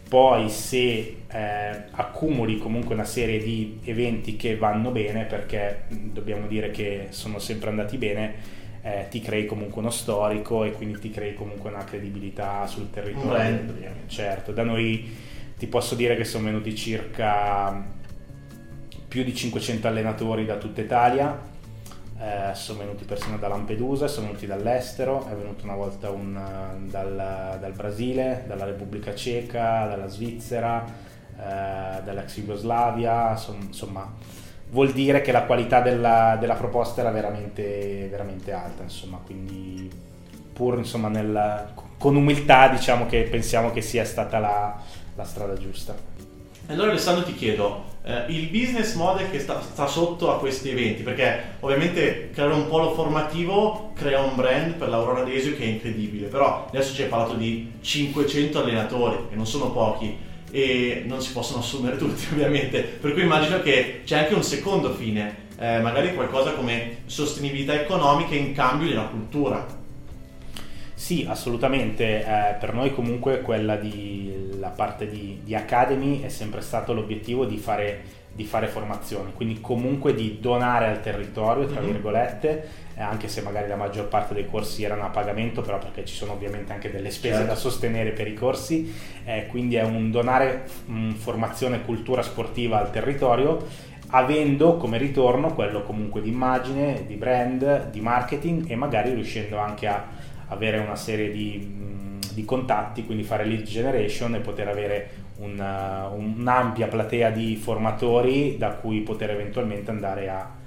Poi 0.09 0.49
se 0.49 1.17
eh, 1.27 1.83
accumuli 1.91 2.57
comunque 2.57 2.93
una 2.93 3.05
serie 3.05 3.41
di 3.41 3.79
eventi 3.83 4.35
che 4.35 4.57
vanno 4.57 4.91
bene, 4.91 5.25
perché 5.25 5.83
dobbiamo 5.87 6.47
dire 6.47 6.71
che 6.71 7.07
sono 7.09 7.39
sempre 7.39 7.69
andati 7.69 7.97
bene, 7.97 8.61
eh, 8.81 9.07
ti 9.09 9.21
crei 9.21 9.45
comunque 9.45 9.81
uno 9.81 9.89
storico 9.89 10.65
e 10.65 10.71
quindi 10.73 10.99
ti 10.99 11.09
crei 11.09 11.33
comunque 11.33 11.69
una 11.69 11.83
credibilità 11.83 12.65
sul 12.67 12.89
territorio. 12.89 13.31
Certo, 14.07 14.51
da 14.51 14.63
noi 14.63 15.09
ti 15.57 15.67
posso 15.67 15.95
dire 15.95 16.15
che 16.15 16.25
sono 16.25 16.45
venuti 16.45 16.75
circa 16.75 18.01
più 19.07 19.23
di 19.23 19.33
500 19.33 19.87
allenatori 19.87 20.45
da 20.45 20.57
tutta 20.57 20.81
Italia, 20.81 21.51
eh, 22.19 22.53
sono 22.53 22.79
venuti 22.79 23.03
persino 23.05 23.37
da 23.37 23.47
Lampedusa, 23.47 24.07
sono 24.07 24.27
venuti 24.27 24.45
dall'estero, 24.45 25.27
è 25.27 25.33
venuto 25.33 25.63
una 25.65 25.75
volta 25.75 26.09
un, 26.09 26.33
dal, 26.89 27.57
dal, 27.59 27.71
Brasile, 27.73 28.43
dalla 28.47 28.65
Repubblica 28.65 29.13
Ceca, 29.13 29.87
dalla 29.87 30.07
Svizzera, 30.07 30.85
eh, 30.85 32.01
dall'ex 32.03 32.35
Jugoslavia, 32.35 33.37
insomma 33.61 34.41
vuol 34.73 34.91
dire 34.91 35.21
che 35.21 35.31
la 35.31 35.43
qualità 35.43 35.81
della, 35.81 36.35
della 36.39 36.55
proposta 36.55 37.01
era 37.01 37.11
veramente, 37.11 38.07
veramente 38.09 38.51
alta, 38.51 38.81
insomma, 38.81 39.19
quindi 39.23 39.89
pur 40.51 40.77
insomma, 40.77 41.07
nel, 41.07 41.73
con 41.97 42.15
umiltà 42.15 42.67
diciamo 42.67 43.05
che 43.05 43.21
pensiamo 43.23 43.71
che 43.71 43.81
sia 43.81 44.03
stata 44.03 44.39
la, 44.39 44.81
la 45.15 45.23
strada 45.23 45.53
giusta. 45.53 45.95
Allora 46.67 46.89
Alessandro 46.89 47.23
ti 47.23 47.35
chiedo, 47.35 47.83
eh, 48.05 48.25
il 48.27 48.47
business 48.47 48.95
model 48.95 49.29
che 49.31 49.39
sta, 49.39 49.61
sta, 49.61 49.87
sotto 49.87 50.31
a 50.31 50.39
questi 50.39 50.69
eventi, 50.69 51.03
perché 51.03 51.55
ovviamente 51.61 52.31
creare 52.33 52.53
un 52.53 52.67
polo 52.67 52.93
formativo 52.93 53.91
crea 53.95 54.21
un 54.21 54.35
brand 54.35 54.73
per 54.73 54.89
l'Aurora 54.89 55.23
Desio 55.23 55.55
che 55.55 55.63
è 55.63 55.67
incredibile, 55.67 56.27
però 56.27 56.65
adesso 56.67 56.93
ci 56.93 57.03
hai 57.03 57.07
parlato 57.07 57.35
di 57.35 57.71
500 57.79 58.61
allenatori, 58.61 59.17
che 59.29 59.35
non 59.35 59.47
sono 59.47 59.71
pochi, 59.71 60.17
e 60.51 61.03
non 61.07 61.21
si 61.21 61.31
possono 61.31 61.59
assumere 61.59 61.95
tutti 61.97 62.27
ovviamente, 62.31 62.81
per 62.81 63.13
cui 63.13 63.21
immagino 63.21 63.61
che 63.61 64.01
c'è 64.03 64.17
anche 64.17 64.33
un 64.33 64.43
secondo 64.43 64.93
fine, 64.93 65.41
eh, 65.57 65.79
magari 65.79 66.13
qualcosa 66.13 66.51
come 66.51 67.03
sostenibilità 67.05 67.79
economica 67.79 68.35
in 68.35 68.53
cambio 68.53 68.87
di 68.87 68.93
una 68.93 69.05
cultura. 69.05 69.81
Sì, 71.03 71.25
assolutamente. 71.27 72.23
Eh, 72.23 72.53
per 72.61 72.73
noi 72.73 72.93
comunque 72.93 73.41
quella 73.41 73.75
di 73.75 74.53
la 74.63 74.69
parte 74.69 75.09
di, 75.09 75.41
di 75.43 75.53
Academy 75.53 76.21
è 76.21 76.29
sempre 76.29 76.61
stato 76.61 76.93
l'obiettivo 76.93 77.43
di 77.43 77.57
fare, 77.57 78.01
di 78.31 78.45
fare, 78.45 78.67
formazione, 78.67 79.33
quindi 79.33 79.59
comunque 79.59 80.15
di 80.15 80.37
donare 80.39 80.87
al 80.87 81.01
territorio, 81.01 81.65
tra 81.65 81.81
mm-hmm. 81.81 81.91
virgolette, 81.91 82.69
eh, 82.95 83.01
anche 83.01 83.27
se 83.27 83.41
magari 83.41 83.67
la 83.67 83.75
maggior 83.75 84.07
parte 84.07 84.33
dei 84.33 84.45
corsi 84.45 84.83
erano 84.85 85.03
a 85.03 85.09
pagamento, 85.09 85.61
però 85.61 85.79
perché 85.79 86.05
ci 86.05 86.15
sono 86.15 86.31
ovviamente 86.31 86.71
anche 86.71 86.89
delle 86.89 87.11
spese 87.11 87.35
certo. 87.35 87.49
da 87.49 87.55
sostenere 87.55 88.11
per 88.11 88.29
i 88.29 88.33
corsi, 88.33 88.95
eh, 89.25 89.47
quindi 89.47 89.75
è 89.75 89.83
un 89.83 90.09
donare 90.09 90.63
mh, 90.85 91.15
formazione 91.15 91.75
e 91.75 91.81
cultura 91.81 92.21
sportiva 92.21 92.79
al 92.79 92.89
territorio 92.89 93.91
avendo 94.15 94.77
come 94.77 94.99
ritorno 94.99 95.55
quello 95.55 95.81
comunque 95.81 96.21
di 96.21 96.29
immagine, 96.29 97.03
di 97.07 97.15
brand, 97.15 97.89
di 97.89 97.99
marketing 97.99 98.69
e 98.69 98.75
magari 98.75 99.11
riuscendo 99.11 99.57
anche 99.57 99.87
a 99.87 100.05
avere 100.47 100.77
una 100.79 100.95
serie 100.95 101.31
di, 101.31 102.19
di 102.33 102.45
contatti, 102.45 103.05
quindi 103.05 103.23
fare 103.23 103.45
lead 103.45 103.63
generation 103.63 104.35
e 104.35 104.39
poter 104.39 104.67
avere 104.67 105.09
una, 105.37 106.07
un'ampia 106.07 106.87
platea 106.87 107.29
di 107.29 107.55
formatori 107.55 108.57
da 108.57 108.71
cui 108.71 108.99
poter 109.01 109.31
eventualmente 109.31 109.89
andare 109.91 110.29
a 110.29 110.61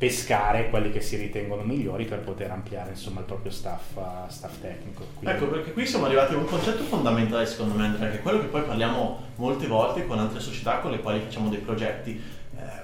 pescare 0.00 0.70
quelli 0.70 0.90
che 0.90 1.02
si 1.02 1.16
ritengono 1.16 1.60
migliori 1.60 2.06
per 2.06 2.20
poter 2.20 2.50
ampliare 2.50 2.92
insomma, 2.92 3.20
il 3.20 3.26
proprio 3.26 3.52
staff, 3.52 3.98
staff 4.28 4.58
tecnico. 4.62 5.04
Quindi... 5.18 5.36
Ecco, 5.36 5.50
perché 5.50 5.72
qui 5.72 5.84
siamo 5.84 6.06
arrivati 6.06 6.32
a 6.32 6.38
un 6.38 6.46
concetto 6.46 6.82
fondamentale 6.84 7.44
secondo 7.44 7.74
me 7.74 7.84
Andrea, 7.84 8.08
che 8.10 8.16
è 8.16 8.22
quello 8.22 8.40
che 8.40 8.46
poi 8.46 8.62
parliamo 8.62 9.20
molte 9.36 9.66
volte 9.66 10.06
con 10.06 10.18
altre 10.18 10.40
società 10.40 10.78
con 10.78 10.90
le 10.90 11.00
quali 11.00 11.20
facciamo 11.20 11.50
dei 11.50 11.58
progetti 11.58 12.18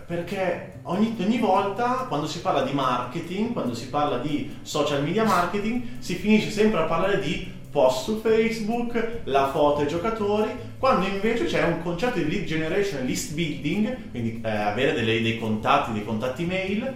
perché 0.06 0.78
ogni, 0.82 1.16
ogni, 1.20 1.38
volta 1.38 2.06
quando 2.08 2.26
si 2.26 2.40
parla 2.40 2.62
di 2.62 2.72
marketing, 2.72 3.52
quando 3.52 3.74
si 3.74 3.88
parla 3.88 4.18
di 4.18 4.56
social 4.62 5.02
media 5.02 5.24
marketing, 5.24 5.98
si 5.98 6.14
finisce 6.14 6.50
sempre 6.50 6.80
a 6.80 6.84
parlare 6.84 7.20
di 7.20 7.54
post 7.70 8.04
su 8.04 8.20
Facebook, 8.20 9.20
la 9.24 9.50
foto 9.50 9.80
ai 9.80 9.88
giocatori, 9.88 10.50
quando 10.78 11.06
invece 11.06 11.44
c'è 11.44 11.62
un 11.64 11.82
concetto 11.82 12.18
di 12.18 12.28
lead 12.28 12.44
generation, 12.44 13.04
list 13.04 13.34
building, 13.34 14.10
quindi 14.10 14.40
eh, 14.42 14.50
avere 14.50 14.92
delle, 14.92 15.20
dei 15.20 15.38
contatti, 15.38 15.92
dei 15.92 16.04
contatti 16.04 16.44
mail, 16.44 16.94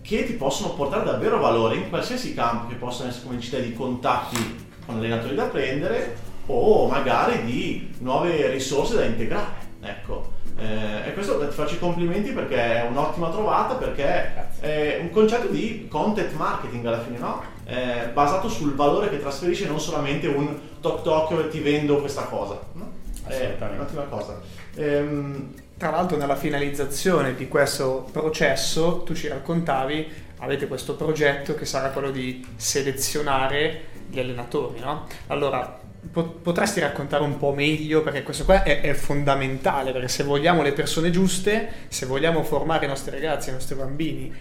che 0.00 0.24
ti 0.24 0.34
possono 0.34 0.74
portare 0.74 1.04
davvero 1.04 1.40
valore 1.40 1.76
in 1.76 1.88
qualsiasi 1.88 2.34
campo, 2.34 2.68
che 2.68 2.74
possono 2.74 3.08
essere 3.08 3.26
come 3.26 3.40
città 3.40 3.58
di 3.58 3.72
contatti 3.72 4.36
con 4.84 4.96
allenatori 4.96 5.34
da 5.34 5.44
prendere 5.44 6.16
o 6.46 6.86
magari 6.86 7.44
di 7.44 7.90
nuove 7.98 8.48
risorse 8.50 8.96
da 8.96 9.04
integrare. 9.04 9.70
Ecco. 9.80 10.40
Eh, 10.56 11.08
e 11.08 11.14
questo 11.14 11.38
ti 11.38 11.54
faccio 11.54 11.74
i 11.74 11.78
complimenti 11.78 12.30
perché 12.30 12.82
è 12.82 12.86
un'ottima 12.86 13.30
trovata, 13.30 13.74
perché 13.74 14.30
Grazie. 14.34 14.96
è 14.96 14.98
un 15.00 15.10
concetto 15.10 15.48
di 15.48 15.88
content 15.90 16.32
marketing 16.34 16.84
alla 16.86 17.00
fine, 17.00 17.18
no? 17.18 17.42
È 17.64 18.10
basato 18.12 18.48
sul 18.48 18.74
valore 18.74 19.08
che 19.08 19.20
trasferisce, 19.20 19.66
non 19.66 19.80
solamente 19.80 20.26
un 20.26 20.58
toc 20.80 21.02
toc 21.02 21.48
ti 21.48 21.60
vendo 21.60 21.98
questa 22.00 22.24
cosa. 22.24 22.58
No? 22.74 22.90
È 23.26 23.56
un'ottima 23.74 24.02
cosa. 24.02 24.40
Ehm, 24.74 25.54
tra 25.76 25.90
l'altro 25.90 26.16
nella 26.16 26.36
finalizzazione 26.36 27.34
di 27.34 27.48
questo 27.48 28.08
processo 28.12 29.02
tu 29.04 29.14
ci 29.14 29.28
raccontavi, 29.28 30.12
avete 30.38 30.66
questo 30.68 30.94
progetto 30.94 31.54
che 31.54 31.64
sarà 31.64 31.88
quello 31.88 32.10
di 32.10 32.44
selezionare 32.56 33.90
gli 34.08 34.18
allenatori, 34.18 34.80
no? 34.80 35.06
Allora, 35.28 35.80
potresti 36.10 36.80
raccontare 36.80 37.22
un 37.22 37.38
po' 37.38 37.52
meglio 37.52 38.02
perché 38.02 38.22
questo 38.24 38.44
qua 38.44 38.64
è, 38.64 38.80
è, 38.80 38.92
fondamentale 38.92 39.92
perché 39.92 40.08
se 40.08 40.24
vogliamo 40.24 40.62
le 40.62 40.72
persone 40.72 41.10
giuste 41.10 41.68
se 41.88 42.06
vogliamo 42.06 42.42
formare 42.42 42.86
i 42.86 42.88
nostri 42.88 43.12
ragazzi 43.12 43.50
i 43.50 43.52
nostri 43.52 43.76
bambini 43.76 44.34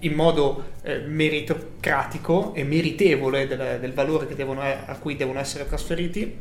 in 0.00 0.12
modo 0.12 0.72
eh, 0.82 0.98
meritocratico 0.98 2.52
e 2.54 2.62
meritevole 2.62 3.48
del, 3.48 3.78
del 3.80 3.92
valore 3.94 4.32
devono, 4.34 4.60
a 4.60 4.96
cui 5.00 5.16
devono 5.16 5.40
essere 5.40 5.66
trasferiti 5.66 6.36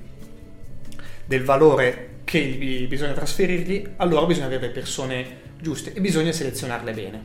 del 1.26 1.44
valore 1.44 2.10
che 2.26 2.86
bisogna 2.90 3.14
trasferirgli 3.14 3.94
allora 3.96 4.26
bisogna 4.26 4.48
avere 4.48 4.68
persone 4.68 5.46
giuste 5.62 5.94
e 5.94 6.02
bisogna 6.02 6.34
selezionarle 6.34 6.92
bene 6.92 7.24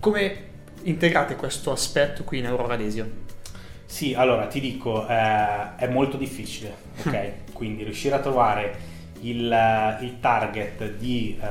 come 0.00 0.50
integrate 0.82 1.36
questo 1.36 1.70
aspetto 1.70 2.24
qui 2.24 2.38
in 2.38 2.46
Aurora 2.46 2.76
Desio? 2.76 3.31
Sì, 3.92 4.14
allora 4.14 4.46
ti 4.46 4.58
dico, 4.58 5.06
eh, 5.06 5.76
è 5.76 5.86
molto 5.86 6.16
difficile, 6.16 6.74
ok? 7.04 7.52
Quindi 7.52 7.84
riuscire 7.84 8.14
a 8.14 8.20
trovare 8.20 8.74
il, 9.20 9.52
eh, 9.52 10.02
il 10.02 10.18
target 10.18 10.92
di 10.94 11.38
eh, 11.38 11.46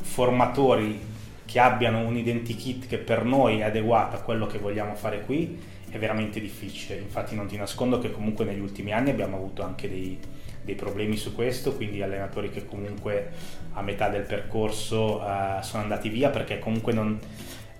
formatori 0.00 0.98
che 1.44 1.60
abbiano 1.60 2.00
un 2.00 2.16
identikit 2.16 2.88
che 2.88 2.98
per 2.98 3.22
noi 3.24 3.60
è 3.60 3.62
adeguato 3.62 4.16
a 4.16 4.18
quello 4.18 4.48
che 4.48 4.58
vogliamo 4.58 4.96
fare 4.96 5.20
qui 5.20 5.56
è 5.88 5.96
veramente 5.96 6.40
difficile. 6.40 6.98
Infatti 6.98 7.36
non 7.36 7.46
ti 7.46 7.56
nascondo 7.56 8.00
che 8.00 8.10
comunque 8.10 8.44
negli 8.44 8.58
ultimi 8.58 8.92
anni 8.92 9.10
abbiamo 9.10 9.36
avuto 9.36 9.62
anche 9.62 9.88
dei, 9.88 10.18
dei 10.60 10.74
problemi 10.74 11.16
su 11.16 11.36
questo, 11.36 11.76
quindi 11.76 12.02
allenatori 12.02 12.50
che 12.50 12.66
comunque 12.66 13.30
a 13.74 13.82
metà 13.82 14.08
del 14.08 14.22
percorso 14.22 15.20
uh, 15.20 15.62
sono 15.62 15.84
andati 15.84 16.08
via 16.08 16.30
perché 16.30 16.58
comunque 16.58 16.92
non, 16.92 17.16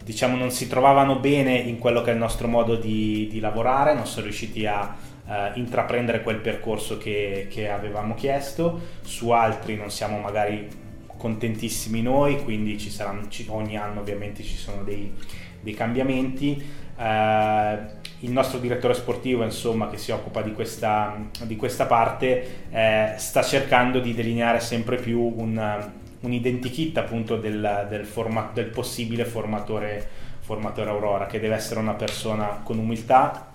diciamo, 0.08 0.38
non 0.38 0.50
si 0.50 0.68
trovavano 0.68 1.18
bene 1.18 1.54
in 1.54 1.76
quello 1.78 2.00
che 2.00 2.08
è 2.08 2.12
il 2.14 2.18
nostro 2.18 2.48
modo 2.48 2.76
di, 2.76 3.28
di 3.30 3.40
lavorare, 3.40 3.92
non 3.92 4.06
sono 4.06 4.24
riusciti 4.24 4.64
a 4.64 4.96
uh, 5.26 5.32
intraprendere 5.58 6.22
quel 6.22 6.38
percorso 6.38 6.96
che, 6.96 7.46
che 7.50 7.68
avevamo 7.68 8.14
chiesto, 8.14 8.80
su 9.02 9.28
altri 9.28 9.76
non 9.76 9.90
siamo 9.90 10.18
magari 10.18 10.66
contentissimi 11.14 12.00
noi, 12.00 12.42
quindi 12.42 12.78
ci 12.78 12.88
saranno, 12.88 13.28
ci, 13.28 13.44
ogni 13.50 13.76
anno 13.76 14.00
ovviamente 14.00 14.42
ci 14.42 14.56
sono 14.56 14.82
dei, 14.82 15.12
dei 15.60 15.74
cambiamenti. 15.74 16.64
Uh, 16.96 17.96
il 18.20 18.30
nostro 18.32 18.58
direttore 18.58 18.94
sportivo, 18.94 19.44
insomma, 19.44 19.90
che 19.90 19.98
si 19.98 20.10
occupa 20.10 20.40
di 20.40 20.54
questa, 20.54 21.20
di 21.42 21.54
questa 21.54 21.84
parte, 21.84 22.64
eh, 22.70 23.12
sta 23.16 23.42
cercando 23.42 24.00
di 24.00 24.12
delineare 24.12 24.58
sempre 24.58 24.96
più 24.96 25.20
un, 25.36 25.92
un 26.20 26.32
identikit 26.32 26.96
appunto 26.98 27.36
del, 27.36 27.86
del, 27.88 28.04
forma, 28.04 28.50
del 28.52 28.66
possibile 28.66 29.24
formatore, 29.24 30.08
formatore 30.40 30.90
Aurora, 30.90 31.26
che 31.26 31.38
deve 31.38 31.54
essere 31.54 31.80
una 31.80 31.94
persona 31.94 32.60
con 32.62 32.78
umiltà, 32.78 33.52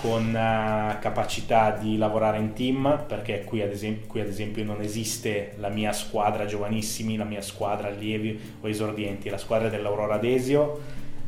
con 0.00 0.28
uh, 0.28 0.98
capacità 0.98 1.70
di 1.70 1.96
lavorare 1.96 2.38
in 2.38 2.52
team, 2.52 3.04
perché 3.06 3.44
qui 3.44 3.62
ad, 3.62 3.70
esempio, 3.70 4.06
qui 4.06 4.20
ad, 4.20 4.28
esempio, 4.28 4.64
non 4.64 4.82
esiste 4.82 5.54
la 5.58 5.68
mia 5.68 5.92
squadra 5.92 6.44
giovanissimi, 6.44 7.16
la 7.16 7.24
mia 7.24 7.40
squadra 7.40 7.88
allievi 7.88 8.38
o 8.60 8.68
esordienti, 8.68 9.30
la 9.30 9.38
squadra 9.38 9.68
dell'Aurora 9.68 10.18
Desio, 10.18 10.80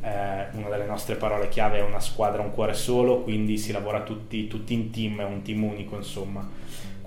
eh, 0.03 0.47
una 0.53 0.69
delle 0.69 0.85
nostre 0.85 1.15
parole 1.15 1.49
chiave 1.49 1.79
è 1.79 1.83
una 1.83 2.01
squadra, 2.01 2.43
un 2.43 2.53
cuore 2.53 2.75
solo, 2.75 3.23
quindi 3.23 3.57
si 3.57 3.73
lavora 3.73 4.03
tutti, 4.03 4.47
tutti 4.47 4.75
in 4.75 4.91
team, 4.91 5.21
è 5.21 5.25
un 5.25 5.43
team 5.43 5.65
unico 5.65 5.97
insomma 5.97 6.47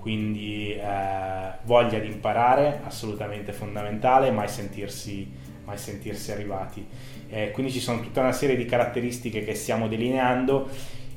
quindi 0.00 0.72
eh, 0.72 1.52
voglia 1.64 1.98
di 1.98 2.06
imparare, 2.06 2.80
assolutamente 2.84 3.52
fondamentale, 3.52 4.30
mai 4.30 4.48
sentirsi, 4.48 5.30
mai 5.64 5.76
sentirsi 5.76 6.32
arrivati. 6.32 6.84
Eh, 7.28 7.50
quindi 7.50 7.70
ci 7.70 7.80
sono 7.80 8.00
tutta 8.00 8.20
una 8.20 8.32
serie 8.32 8.56
di 8.56 8.64
caratteristiche 8.64 9.44
che 9.44 9.54
stiamo 9.54 9.88
delineando 9.88 10.68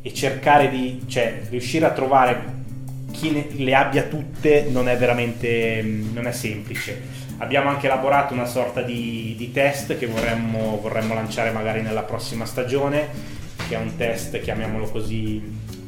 e 0.02 0.14
cercare 0.14 0.70
di, 0.70 1.04
cioè, 1.08 1.44
riuscire 1.50 1.86
a 1.86 1.92
trovare 1.92 2.62
chi 3.12 3.32
ne, 3.32 3.48
le 3.52 3.74
abbia 3.74 4.04
tutte 4.04 4.68
non 4.70 4.90
è 4.90 4.98
veramente 4.98 5.82
non 5.82 6.28
è 6.28 6.32
semplice. 6.34 7.22
Abbiamo 7.38 7.70
anche 7.70 7.86
elaborato 7.86 8.34
una 8.34 8.46
sorta 8.46 8.82
di, 8.82 9.34
di 9.38 9.52
test 9.52 9.98
che 9.98 10.08
vorremmo, 10.08 10.80
vorremmo 10.82 11.14
lanciare 11.14 11.52
magari 11.52 11.82
nella 11.82 12.04
prossima 12.04 12.46
stagione, 12.46 13.08
che 13.68 13.76
è 13.76 13.78
un 13.78 13.96
test, 13.96 14.40
chiamiamolo 14.40 14.90
così, 14.90 15.42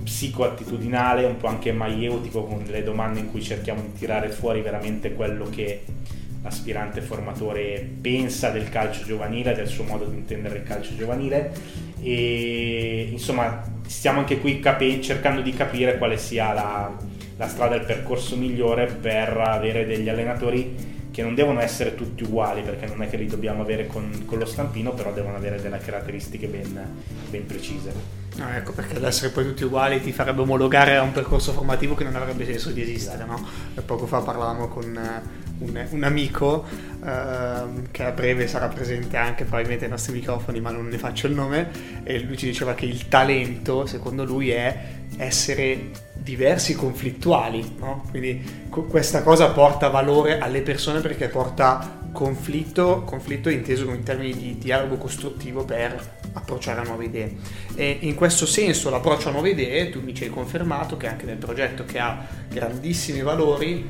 psicoattitudinale, 0.06 1.26
un 1.26 1.36
po' 1.36 1.48
anche 1.48 1.74
maieutico, 1.74 2.46
con 2.46 2.64
le 2.66 2.84
domande 2.84 3.20
in 3.20 3.32
cui 3.32 3.42
cerchiamo 3.42 3.82
di 3.82 3.92
tirare 3.94 4.30
fuori 4.30 4.62
veramente 4.62 5.14
quello 5.14 5.50
che, 5.50 5.84
l'aspirante 6.46 7.02
formatore 7.02 7.90
pensa 8.00 8.52
del 8.52 8.70
calcio 8.70 9.04
giovanile, 9.04 9.56
del 9.56 9.68
suo 9.68 9.84
modo 9.84 10.06
di 10.06 10.16
intendere 10.16 10.58
il 10.58 10.64
calcio 10.64 10.96
giovanile. 10.96 11.52
E 12.02 13.08
insomma 13.12 13.64
stiamo 13.88 14.20
anche 14.20 14.40
qui 14.40 14.60
capi- 14.60 15.02
cercando 15.02 15.42
di 15.42 15.52
capire 15.52 15.98
quale 15.98 16.18
sia 16.18 16.54
la, 16.54 16.96
la 17.36 17.48
strada, 17.48 17.76
il 17.76 17.84
percorso 17.84 18.38
migliore 18.38 18.86
per 18.86 19.36
avere 19.36 19.88
degli 19.88 20.08
allenatori 20.08 20.94
che 21.16 21.24
non 21.24 21.34
devono 21.34 21.62
essere 21.62 21.96
tutti 21.96 22.24
uguali 22.24 22.62
perché 22.62 22.88
non 22.88 23.02
è 23.02 23.10
che 23.10 23.16
li 23.16 23.26
dobbiamo 23.26 23.62
avere 23.62 23.88
con, 23.88 24.26
con 24.26 24.38
lo 24.38 24.46
stampino, 24.46 24.92
però 24.92 25.14
devono 25.14 25.38
avere 25.38 25.62
delle 25.62 25.78
caratteristiche 25.78 26.46
ben, 26.48 26.94
ben 27.30 27.46
precise. 27.46 27.94
No, 28.36 28.50
ecco, 28.50 28.74
perché 28.74 28.98
ad 28.98 29.04
essere 29.06 29.30
poi 29.30 29.46
tutti 29.46 29.64
uguali 29.64 30.02
ti 30.02 30.12
farebbe 30.12 30.42
omologare 30.42 30.98
a 30.98 31.04
un 31.04 31.14
percorso 31.14 31.54
formativo 31.54 31.96
che 31.96 32.04
non 32.04 32.18
avrebbe 32.18 32.44
senso 32.44 32.70
di 32.72 32.82
esistere, 32.82 33.24
no? 33.24 33.48
Poco 33.86 34.08
fa 34.08 34.20
parlavamo 34.20 34.68
con 34.68 34.94
eh, 34.94 35.22
un, 35.60 35.88
un 35.92 36.04
amico 36.04 36.66
uh, 37.00 37.84
che 37.92 38.04
a 38.04 38.12
breve 38.12 38.46
sarà 38.48 38.68
presente 38.68 39.16
anche 39.16 39.46
probabilmente 39.46 39.86
ai 39.86 39.92
nostri 39.92 40.12
microfoni, 40.12 40.60
ma 40.60 40.72
non 40.72 40.90
ne 40.90 40.98
faccio 40.98 41.28
il 41.28 41.34
nome, 41.34 41.70
e 42.04 42.20
lui 42.20 42.36
ci 42.36 42.46
diceva 42.46 42.74
che 42.74 42.84
il 42.84 43.08
talento, 43.08 43.86
secondo 43.86 44.26
lui, 44.26 44.50
è 44.50 44.80
essere 45.16 45.92
diversi 46.26 46.74
conflittuali, 46.74 47.76
no? 47.78 48.04
quindi 48.10 48.66
co- 48.68 48.86
questa 48.86 49.22
cosa 49.22 49.52
porta 49.52 49.90
valore 49.90 50.40
alle 50.40 50.62
persone 50.62 51.00
perché 51.00 51.28
porta 51.28 52.00
conflitto, 52.12 53.04
conflitto 53.04 53.50
inteso 53.50 53.88
in 53.92 54.02
termini 54.02 54.34
di 54.34 54.58
dialogo 54.58 54.98
costruttivo 54.98 55.64
per 55.66 56.14
approcciare 56.34 56.82
a 56.82 56.84
nuove 56.84 57.06
idee. 57.06 57.36
E 57.76 58.00
in 58.02 58.16
questo 58.16 58.48
senso 58.48 58.90
l'approccio 58.90 59.30
a 59.30 59.32
nuove 59.34 59.52
idee, 59.52 59.92
tu 59.92 60.02
mi 60.02 60.16
ci 60.16 60.24
hai 60.24 60.32
confermato 60.32 60.98
che 60.98 61.08
anche 61.08 61.26
nel 61.26 61.38
progetto 61.38 61.86
che 61.86 62.00
ha 62.00 62.26
grandissimi 62.50 63.22
valori, 63.22 63.86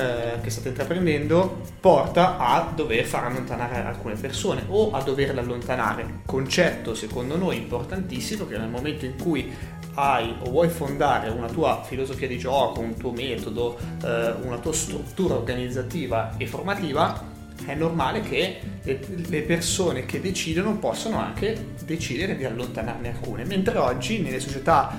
eh, 0.00 0.40
che 0.40 0.48
state 0.48 0.68
intraprendendo, 0.68 1.60
porta 1.78 2.38
a 2.38 2.72
dover 2.74 3.04
far 3.04 3.24
allontanare 3.24 3.84
alcune 3.84 4.14
persone 4.14 4.64
o 4.68 4.92
a 4.92 5.02
doverle 5.02 5.40
allontanare. 5.40 6.20
Concetto 6.24 6.94
secondo 6.94 7.36
noi 7.36 7.58
importantissimo 7.58 8.46
che 8.46 8.56
nel 8.56 8.68
momento 8.68 9.04
in 9.04 9.16
cui 9.18 9.52
hai 9.94 10.34
o 10.40 10.50
vuoi 10.50 10.68
fondare 10.68 11.28
una 11.28 11.48
tua 11.48 11.82
filosofia 11.84 12.26
di 12.26 12.38
gioco, 12.38 12.80
un 12.80 12.96
tuo 12.96 13.10
metodo, 13.10 13.76
eh, 14.02 14.34
una 14.42 14.58
tua 14.58 14.72
struttura 14.72 15.34
organizzativa 15.34 16.34
e 16.38 16.46
formativa, 16.46 17.28
è 17.66 17.74
normale 17.74 18.22
che 18.22 18.58
le 18.82 19.42
persone 19.42 20.06
che 20.06 20.20
decidono 20.20 20.78
possano 20.78 21.18
anche 21.18 21.74
decidere 21.84 22.34
di 22.36 22.44
allontanarne 22.46 23.10
alcune, 23.10 23.44
mentre 23.44 23.76
oggi 23.76 24.20
nelle 24.20 24.40
società 24.40 24.96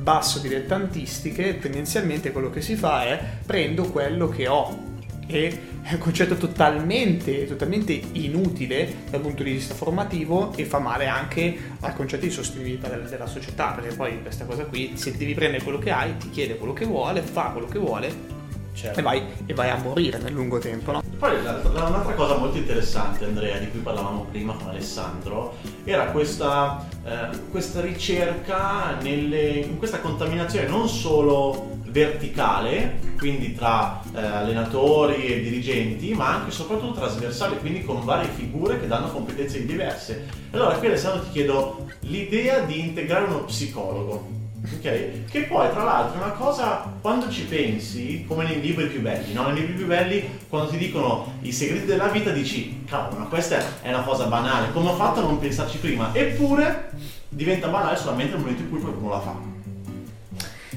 basso 0.00 0.38
dilettantistiche 0.38 1.58
tendenzialmente 1.58 2.32
quello 2.32 2.50
che 2.50 2.60
si 2.60 2.76
fa 2.76 3.04
è 3.04 3.20
prendo 3.44 3.84
quello 3.90 4.28
che 4.28 4.48
ho. 4.48 4.88
E 5.26 5.60
è 5.82 5.94
un 5.94 5.98
concetto 5.98 6.36
totalmente, 6.36 7.46
totalmente 7.46 7.92
inutile 8.12 8.92
dal 9.10 9.20
punto 9.20 9.44
di 9.44 9.52
vista 9.52 9.74
formativo 9.74 10.52
e 10.56 10.64
fa 10.64 10.80
male 10.80 11.06
anche 11.06 11.56
al 11.80 11.94
concetto 11.94 12.24
di 12.24 12.32
sostenibilità 12.32 12.88
della, 12.88 13.06
della 13.06 13.26
società, 13.26 13.68
perché 13.68 13.94
poi 13.94 14.20
questa 14.22 14.44
cosa 14.44 14.64
qui, 14.64 14.92
se 14.94 15.16
devi 15.16 15.34
prendere 15.34 15.62
quello 15.62 15.78
che 15.78 15.92
hai, 15.92 16.16
ti 16.16 16.30
chiede 16.30 16.56
quello 16.56 16.72
che 16.72 16.84
vuole, 16.84 17.22
fa 17.22 17.50
quello 17.50 17.68
che 17.68 17.78
vuole 17.78 18.38
Certo. 18.80 18.98
E, 18.98 19.02
vai, 19.02 19.22
e, 19.44 19.52
vai, 19.52 19.68
a 19.68 19.76
morire 19.76 20.16
nel 20.16 20.32
lungo 20.32 20.58
tempo. 20.58 20.92
No? 20.92 21.02
Poi 21.18 21.38
un'altra 21.38 22.14
cosa 22.14 22.36
molto 22.36 22.56
interessante, 22.56 23.26
Andrea, 23.26 23.58
di 23.58 23.68
cui 23.68 23.80
parlavamo 23.80 24.24
prima 24.30 24.54
con 24.54 24.70
Alessandro, 24.70 25.56
era 25.84 26.06
questa, 26.06 26.86
eh, 27.04 27.28
questa 27.50 27.82
ricerca 27.82 28.96
nelle, 29.02 29.50
in 29.50 29.76
questa 29.76 30.00
contaminazione 30.00 30.66
non 30.66 30.88
solo 30.88 31.76
verticale, 31.88 33.00
quindi 33.18 33.54
tra 33.54 34.00
eh, 34.14 34.18
allenatori 34.18 35.26
e 35.26 35.42
dirigenti, 35.42 36.14
ma 36.14 36.36
anche 36.36 36.48
e 36.48 36.52
soprattutto 36.52 37.00
trasversale, 37.00 37.58
quindi 37.58 37.84
con 37.84 38.02
varie 38.02 38.30
figure 38.30 38.80
che 38.80 38.86
danno 38.86 39.10
competenze 39.10 39.66
diverse. 39.66 40.26
Allora 40.52 40.76
qui 40.76 40.86
Alessandro 40.86 41.24
ti 41.24 41.32
chiedo 41.32 41.86
l'idea 42.00 42.60
di 42.60 42.80
integrare 42.80 43.26
uno 43.26 43.44
psicologo. 43.44 44.39
Ok? 44.62 45.24
Che 45.30 45.40
poi 45.42 45.70
tra 45.70 45.82
l'altro 45.82 46.20
è 46.20 46.24
una 46.24 46.32
cosa, 46.32 46.92
quando 47.00 47.30
ci 47.30 47.44
pensi, 47.44 48.24
come 48.26 48.44
nei 48.44 48.60
libri 48.60 48.86
più 48.88 49.00
belli, 49.00 49.32
no? 49.32 49.46
Nei 49.46 49.60
libri 49.60 49.72
più 49.72 49.86
belli, 49.86 50.22
quando 50.48 50.70
ti 50.70 50.76
dicono 50.76 51.32
i 51.40 51.52
segreti 51.52 51.86
della 51.86 52.08
vita, 52.08 52.30
dici, 52.30 52.84
cavolo, 52.84 53.20
ma 53.20 53.26
questa 53.26 53.80
è 53.80 53.88
una 53.88 54.02
cosa 54.02 54.26
banale, 54.26 54.70
come 54.72 54.90
ho 54.90 54.94
fatto 54.94 55.20
a 55.20 55.22
non 55.22 55.38
pensarci 55.38 55.78
prima? 55.78 56.10
Eppure 56.12 56.90
diventa 57.28 57.68
banale 57.68 57.96
solamente 57.96 58.32
nel 58.32 58.40
momento 58.40 58.62
in 58.62 58.70
cui 58.70 58.80
qualcuno 58.80 59.10
la 59.10 59.20
fa. 59.20 59.34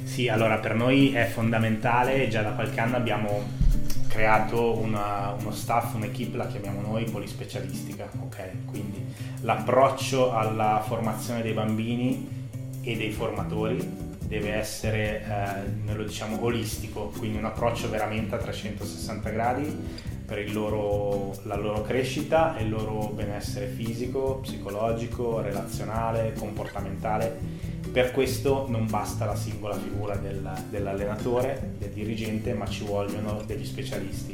Sì, 0.03 0.29
allora 0.29 0.57
per 0.57 0.75
noi 0.75 1.13
è 1.13 1.25
fondamentale, 1.25 2.27
già 2.29 2.41
da 2.41 2.51
qualche 2.51 2.79
anno 2.79 2.95
abbiamo 2.95 3.61
creato 4.07 4.77
una, 4.77 5.35
uno 5.39 5.51
staff, 5.51 5.95
un'equipe, 5.95 6.37
la 6.37 6.45
chiamiamo 6.45 6.81
noi 6.81 7.03
polispecialistica, 7.05 8.07
ok? 8.21 8.65
Quindi 8.67 9.03
l'approccio 9.41 10.31
alla 10.31 10.83
formazione 10.85 11.41
dei 11.41 11.53
bambini 11.53 12.41
e 12.83 12.95
dei 12.95 13.11
formatori 13.11 14.11
deve 14.27 14.53
essere, 14.53 15.23
eh, 15.23 15.69
noi 15.85 15.95
lo 15.95 16.03
diciamo, 16.03 16.43
olistico, 16.43 17.11
quindi 17.17 17.37
un 17.37 17.45
approccio 17.45 17.89
veramente 17.89 18.35
a 18.35 18.37
360 18.37 19.29
gradi 19.29 20.11
per 20.25 20.51
loro, 20.53 21.33
la 21.43 21.55
loro 21.55 21.81
crescita 21.81 22.57
e 22.57 22.63
il 22.63 22.69
loro 22.69 23.07
benessere 23.07 23.67
fisico, 23.67 24.39
psicologico, 24.41 25.41
relazionale, 25.41 26.33
comportamentale 26.37 27.71
per 27.93 28.11
questo 28.11 28.65
non 28.69 28.87
basta 28.87 29.25
la 29.25 29.35
singola 29.35 29.77
figura 29.77 30.15
del, 30.15 30.51
dell'allenatore, 30.71 31.75
del 31.77 31.91
dirigente, 31.91 32.55
ma 32.55 32.65
ci 32.65 32.83
vogliono 32.83 33.43
degli 33.45 33.65
specialisti. 33.65 34.31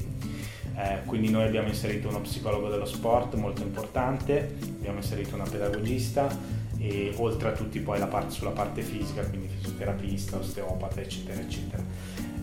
Eh, 0.77 0.99
quindi 1.03 1.29
noi 1.29 1.43
abbiamo 1.43 1.67
inserito 1.67 2.07
uno 2.07 2.21
psicologo 2.21 2.69
dello 2.69 2.85
sport 2.85 3.35
molto 3.35 3.61
importante, 3.61 4.55
abbiamo 4.61 4.99
inserito 4.99 5.35
una 5.35 5.43
pedagogista 5.43 6.33
e 6.79 7.13
oltre 7.17 7.49
a 7.49 7.51
tutti 7.51 7.79
poi 7.79 7.99
la 7.99 8.07
parte, 8.07 8.31
sulla 8.31 8.51
parte 8.51 8.81
fisica, 8.81 9.23
quindi 9.25 9.47
fisioterapista, 9.47 10.37
osteopata, 10.37 11.01
eccetera, 11.01 11.39
eccetera. 11.39 11.83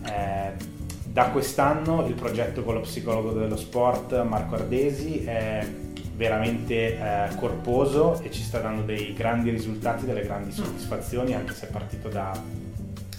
Eh, 0.05 0.75
da 1.05 1.29
quest'anno 1.29 2.05
il 2.05 2.13
progetto 2.13 2.63
con 2.63 2.75
lo 2.75 2.81
psicologo 2.81 3.31
dello 3.31 3.57
sport 3.57 4.21
Marco 4.21 4.53
Ardesi 4.53 5.23
è 5.23 5.67
veramente 6.15 6.97
eh, 6.97 7.35
corposo 7.35 8.19
e 8.21 8.31
ci 8.31 8.41
sta 8.41 8.59
dando 8.59 8.83
dei 8.83 9.13
grandi 9.13 9.49
risultati, 9.49 10.05
delle 10.05 10.21
grandi 10.21 10.51
soddisfazioni, 10.51 11.33
anche 11.33 11.53
se 11.53 11.67
è 11.67 11.71
partito 11.71 12.09
da, 12.09 12.39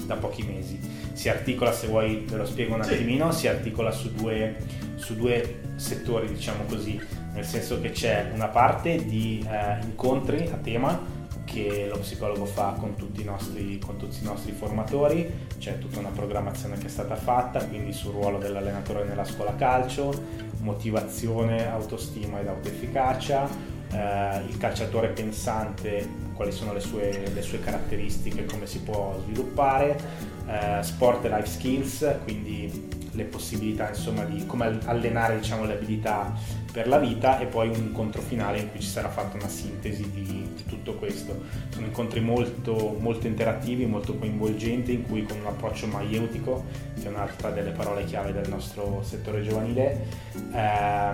da 0.04 0.14
pochi 0.16 0.42
mesi. 0.42 0.78
Si 1.18 1.28
articola, 1.28 1.72
se 1.72 1.88
vuoi 1.88 2.24
ve 2.28 2.36
lo 2.36 2.46
spiego 2.46 2.74
un 2.74 2.82
attimino, 2.82 3.32
si 3.32 3.48
articola 3.48 3.90
su 3.90 4.14
due, 4.14 4.54
su 4.94 5.16
due 5.16 5.62
settori, 5.74 6.28
diciamo 6.28 6.62
così, 6.68 6.96
nel 7.32 7.44
senso 7.44 7.80
che 7.80 7.90
c'è 7.90 8.30
una 8.32 8.46
parte 8.46 9.04
di 9.04 9.44
eh, 9.50 9.82
incontri 9.82 10.48
a 10.48 10.54
tema 10.58 10.96
che 11.42 11.88
lo 11.90 11.98
psicologo 11.98 12.44
fa 12.44 12.76
con 12.78 12.94
tutti, 12.94 13.24
nostri, 13.24 13.80
con 13.80 13.96
tutti, 13.96 14.18
i 14.20 14.24
nostri, 14.24 14.52
formatori, 14.52 15.28
c'è 15.58 15.78
tutta 15.78 15.98
una 15.98 16.10
programmazione 16.10 16.78
che 16.78 16.86
è 16.86 16.88
stata 16.88 17.16
fatta, 17.16 17.64
quindi 17.64 17.92
sul 17.92 18.12
ruolo 18.12 18.38
dell'allenatore 18.38 19.02
nella 19.02 19.24
scuola 19.24 19.56
calcio, 19.56 20.12
motivazione, 20.60 21.68
autostima 21.68 22.38
ed 22.38 22.46
autoefficacia, 22.46 23.48
eh, 23.90 24.42
il 24.46 24.56
calciatore 24.58 25.08
pensante, 25.08 26.26
quali 26.34 26.52
sono 26.52 26.72
le 26.72 26.80
sue, 26.80 27.30
le 27.32 27.42
sue 27.42 27.60
caratteristiche, 27.60 28.44
come 28.44 28.66
si 28.66 28.80
può 28.80 29.20
sviluppare, 29.24 29.98
eh, 30.46 30.82
sport 30.82 31.24
e 31.24 31.28
life 31.28 31.46
skills, 31.46 32.16
quindi 32.22 32.96
le 33.12 33.24
possibilità 33.24 33.88
insomma 33.88 34.24
di 34.24 34.46
come 34.46 34.78
allenare 34.84 35.38
diciamo, 35.38 35.64
le 35.64 35.72
abilità 35.72 36.32
per 36.70 36.86
la 36.86 36.98
vita 36.98 37.40
e 37.40 37.46
poi 37.46 37.68
un 37.68 37.74
incontro 37.74 38.20
finale 38.20 38.58
in 38.58 38.70
cui 38.70 38.80
ci 38.80 38.86
sarà 38.86 39.08
fatta 39.08 39.36
una 39.36 39.48
sintesi 39.48 40.08
di, 40.10 40.22
di 40.22 40.64
tutto 40.66 40.94
questo. 40.94 41.42
Sono 41.70 41.86
incontri 41.86 42.20
molto, 42.20 42.96
molto, 43.00 43.26
interattivi, 43.26 43.86
molto 43.86 44.14
coinvolgenti 44.14 44.92
in 44.92 45.02
cui 45.02 45.24
con 45.24 45.38
un 45.40 45.46
approccio 45.46 45.86
maieutico, 45.86 46.66
che 46.94 47.06
è 47.06 47.08
un'altra 47.08 47.50
delle 47.50 47.70
parole 47.70 48.04
chiave 48.04 48.32
del 48.32 48.48
nostro 48.48 49.02
settore 49.02 49.42
giovanile, 49.42 50.06
eh, 50.52 51.12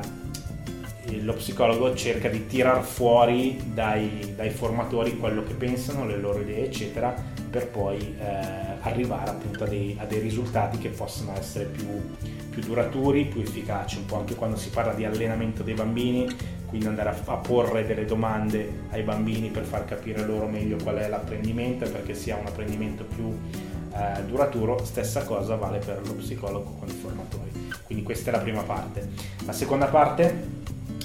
lo 1.20 1.34
psicologo 1.34 1.94
cerca 1.94 2.28
di 2.28 2.46
tirar 2.46 2.82
fuori 2.82 3.60
dai, 3.72 4.32
dai, 4.34 4.50
formatori 4.50 5.18
quello 5.18 5.42
che 5.42 5.54
pensano, 5.54 6.06
le 6.06 6.16
loro 6.16 6.40
idee, 6.40 6.64
eccetera, 6.64 7.14
per 7.50 7.68
poi 7.68 8.16
eh, 8.18 8.64
arrivare 8.80 9.30
appunto 9.30 9.64
a 9.64 9.66
dei, 9.66 9.96
a 10.00 10.04
dei, 10.04 10.20
risultati 10.20 10.78
che 10.78 10.88
possono 10.88 11.32
essere 11.36 11.66
più, 11.66 11.86
più, 12.50 12.62
duraturi, 12.62 13.26
più 13.26 13.40
efficaci, 13.40 13.98
un 13.98 14.06
po' 14.06 14.16
anche 14.16 14.34
quando 14.34 14.56
si 14.56 14.70
parla 14.70 14.92
di 14.92 15.04
allenamento 15.04 15.62
dei 15.62 15.74
bambini, 15.74 16.26
quindi 16.66 16.86
andare 16.86 17.10
a, 17.10 17.16
a 17.32 17.36
porre 17.36 17.86
delle 17.86 18.04
domande 18.04 18.86
ai 18.90 19.02
bambini 19.02 19.48
per 19.48 19.64
far 19.64 19.84
capire 19.84 20.24
loro 20.24 20.46
meglio 20.46 20.76
qual 20.82 20.96
è 20.96 21.08
l'apprendimento 21.08 21.84
e 21.84 21.88
perché 21.88 22.14
sia 22.14 22.36
un 22.36 22.46
apprendimento 22.46 23.04
più 23.04 23.36
eh, 23.94 24.22
duraturo, 24.24 24.84
stessa 24.84 25.22
cosa 25.22 25.54
vale 25.54 25.78
per 25.78 26.00
lo 26.04 26.14
psicologo 26.14 26.76
con 26.78 26.88
i 26.88 26.92
formatori. 26.92 27.52
Quindi 27.84 28.02
questa 28.02 28.30
è 28.30 28.32
la 28.32 28.40
prima 28.40 28.62
parte. 28.62 29.08
La 29.44 29.52
seconda 29.52 29.86
parte 29.86 30.62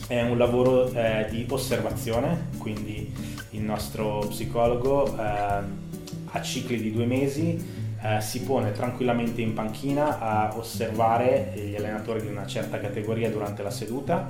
è 0.09 0.23
un 0.23 0.39
lavoro 0.39 0.91
eh, 0.91 1.27
di 1.29 1.45
osservazione, 1.47 2.47
quindi 2.57 3.13
il 3.51 3.61
nostro 3.61 4.25
psicologo 4.27 5.15
eh, 5.15 5.21
a 5.21 6.41
cicli 6.41 6.81
di 6.81 6.91
due 6.91 7.05
mesi 7.05 7.63
eh, 8.01 8.19
si 8.19 8.41
pone 8.41 8.71
tranquillamente 8.71 9.41
in 9.41 9.53
panchina 9.53 10.17
a 10.19 10.57
osservare 10.57 11.53
gli 11.55 11.75
allenatori 11.75 12.21
di 12.21 12.27
una 12.27 12.47
certa 12.47 12.79
categoria 12.79 13.29
durante 13.29 13.61
la 13.61 13.69
seduta 13.69 14.25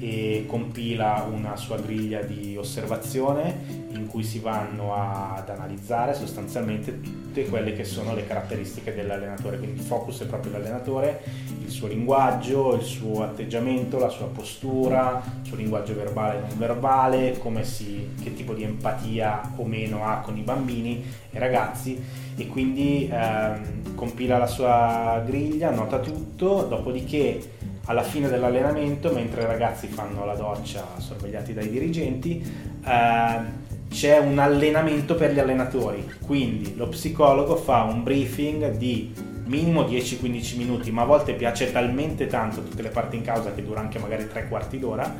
e 0.00 0.44
compila 0.46 1.26
una 1.30 1.56
sua 1.56 1.78
griglia 1.78 2.20
di 2.20 2.56
osservazione 2.56 3.86
in 3.90 4.06
cui 4.06 4.22
si 4.22 4.38
vanno 4.38 4.94
ad 4.94 5.48
analizzare 5.48 6.14
sostanzialmente 6.14 7.00
tutte 7.00 7.46
quelle 7.46 7.72
che 7.72 7.84
sono 7.84 8.14
le 8.14 8.26
caratteristiche 8.26 8.94
dell'allenatore, 8.94 9.58
quindi 9.58 9.80
il 9.80 9.84
focus 9.84 10.22
è 10.22 10.26
proprio 10.26 10.52
l'allenatore, 10.52 11.22
il 11.64 11.70
suo 11.70 11.88
linguaggio, 11.88 12.74
il 12.74 12.82
suo 12.82 13.22
atteggiamento, 13.24 13.98
la 13.98 14.08
sua 14.08 14.26
postura, 14.26 15.22
il 15.42 15.46
suo 15.46 15.56
linguaggio 15.56 15.94
verbale 15.94 16.38
e 16.38 16.40
non 16.48 16.58
verbale, 16.58 17.40
si, 17.62 18.08
che 18.22 18.34
tipo 18.34 18.54
di 18.54 18.62
empatia 18.62 19.54
o 19.56 19.64
meno 19.64 20.04
ha 20.04 20.20
con 20.20 20.36
i 20.36 20.42
bambini 20.42 21.04
e 21.30 21.38
ragazzi. 21.38 22.00
E 22.36 22.46
quindi 22.46 23.10
ehm, 23.10 23.94
compila 23.96 24.38
la 24.38 24.46
sua 24.46 25.22
griglia, 25.26 25.70
nota 25.70 25.98
tutto, 25.98 26.62
dopodiché 26.62 27.56
alla 27.88 28.02
fine 28.02 28.28
dell'allenamento, 28.28 29.12
mentre 29.12 29.42
i 29.42 29.46
ragazzi 29.46 29.86
fanno 29.86 30.26
la 30.26 30.34
doccia 30.34 30.84
sorvegliati 30.98 31.54
dai 31.54 31.70
dirigenti, 31.70 32.44
eh, 32.84 33.66
c'è 33.88 34.18
un 34.18 34.38
allenamento 34.38 35.14
per 35.14 35.32
gli 35.32 35.38
allenatori, 35.38 36.06
quindi 36.26 36.76
lo 36.76 36.88
psicologo 36.88 37.56
fa 37.56 37.84
un 37.84 38.02
briefing 38.02 38.76
di 38.76 39.10
minimo 39.48 39.82
10-15 39.82 40.56
minuti, 40.56 40.90
ma 40.90 41.02
a 41.02 41.06
volte 41.06 41.32
piace 41.34 41.72
talmente 41.72 42.26
tanto 42.26 42.62
tutte 42.62 42.82
le 42.82 42.90
parti 42.90 43.16
in 43.16 43.22
causa 43.22 43.52
che 43.52 43.64
dura 43.64 43.80
anche 43.80 43.98
magari 43.98 44.28
tre 44.28 44.46
quarti 44.48 44.78
d'ora, 44.78 45.12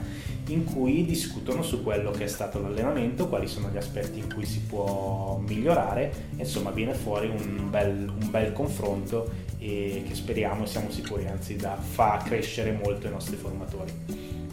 in 0.48 0.64
cui 0.64 1.04
discutono 1.04 1.62
su 1.62 1.82
quello 1.82 2.10
che 2.10 2.24
è 2.24 2.28
stato 2.28 2.60
l'allenamento, 2.60 3.28
quali 3.28 3.46
sono 3.46 3.68
gli 3.70 3.76
aspetti 3.76 4.18
in 4.18 4.32
cui 4.32 4.46
si 4.46 4.60
può 4.60 5.40
migliorare, 5.46 6.12
insomma 6.36 6.70
viene 6.70 6.94
fuori 6.94 7.28
un 7.28 7.68
bel, 7.70 8.08
un 8.08 8.30
bel 8.30 8.52
confronto 8.52 9.30
e 9.58 10.04
che 10.06 10.14
speriamo 10.14 10.64
e 10.64 10.66
siamo 10.66 10.90
sicuri 10.90 11.26
anzi 11.26 11.56
da 11.56 11.76
fa 11.76 12.22
crescere 12.24 12.72
molto 12.72 13.06
i 13.06 13.10
nostri 13.10 13.36
formatori. 13.36 13.92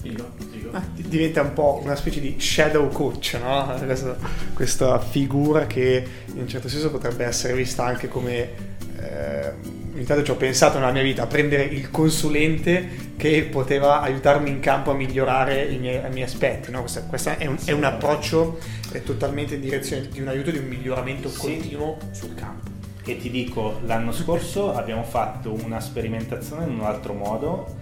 Figo, 0.02 0.30
figo. 0.52 0.70
Ah, 0.72 0.84
diventa 0.94 1.42
un 1.42 1.54
po' 1.54 1.80
una 1.84 1.96
specie 1.96 2.20
di 2.20 2.36
shadow 2.38 2.90
coach, 2.90 3.40
no? 3.42 3.74
questa, 3.86 4.16
questa, 4.54 5.00
figura 5.00 5.66
che 5.66 6.06
in 6.28 6.42
un 6.42 6.48
certo 6.48 6.68
senso 6.70 6.92
potrebbe 6.92 7.26
essere 7.26 7.54
vista 7.54 7.86
anche 7.86 8.08
come... 8.08 8.65
Eh, 9.06 10.00
intanto 10.00 10.24
ci 10.24 10.32
ho 10.32 10.36
pensato 10.36 10.80
nella 10.80 10.92
mia 10.92 11.04
vita 11.04 11.24
a 11.24 11.28
prendere 11.28 11.64
il 11.64 11.90
consulente 11.90 13.14
che 13.16 13.44
poteva 13.44 14.02
aiutarmi 14.02 14.50
in 14.50 14.60
campo 14.60 14.92
a 14.92 14.94
migliorare 14.94 15.64
i 15.64 15.78
miei, 15.78 15.98
i 15.98 16.12
miei 16.12 16.26
aspetti. 16.26 16.72
No? 16.72 16.82
Questo, 16.82 17.30
è, 17.38 17.46
un, 17.46 17.58
è, 17.64 17.72
un, 17.72 17.84
approccio 17.84 18.60
è 18.92 19.02
totalmente 19.04 19.56
in 19.56 19.62
direzione 19.62 20.08
di 20.08 20.22
un 20.22 20.28
aiuto, 20.28 20.52
di 20.52 20.58
un 20.58 20.68
miglioramento 20.68 21.30
sì. 21.30 21.40
continuo 21.40 21.98
sul 22.12 22.34
campo. 22.36 22.74
E 23.08 23.18
ti 23.18 23.30
dico, 23.30 23.80
l'anno 23.86 24.12
scorso 24.12 24.74
abbiamo 24.74 25.04
fatto 25.04 25.54
una 25.54 25.80
sperimentazione 25.80 26.66
in 26.66 26.72
un 26.72 26.86
altro 26.86 27.14
modo 27.14 27.76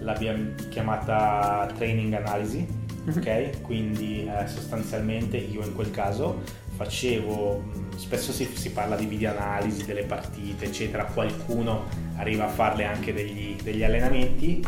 l'abbiamo 0.00 0.54
chiamata 0.68 1.68
training 1.76 2.12
analysis, 2.14 2.66
mhm. 3.04 3.16
ok? 3.16 3.60
Quindi 3.62 4.26
eh, 4.26 4.46
sostanzialmente 4.46 5.36
io 5.36 5.64
in 5.64 5.74
quel 5.74 5.90
caso 5.90 6.42
facevo, 6.76 7.62
mm, 7.64 7.89
spesso 8.00 8.32
si, 8.32 8.48
si, 8.54 8.70
parla 8.70 8.96
di 8.96 9.04
video 9.04 9.30
analisi 9.30 9.84
delle 9.84 10.04
partite, 10.04 10.64
eccetera, 10.64 11.04
qualcuno 11.04 11.86
arriva 12.16 12.46
a 12.46 12.48
farle 12.48 12.84
anche 12.84 13.12
degli, 13.12 13.56
degli 13.62 13.84
allenamenti. 13.84 14.64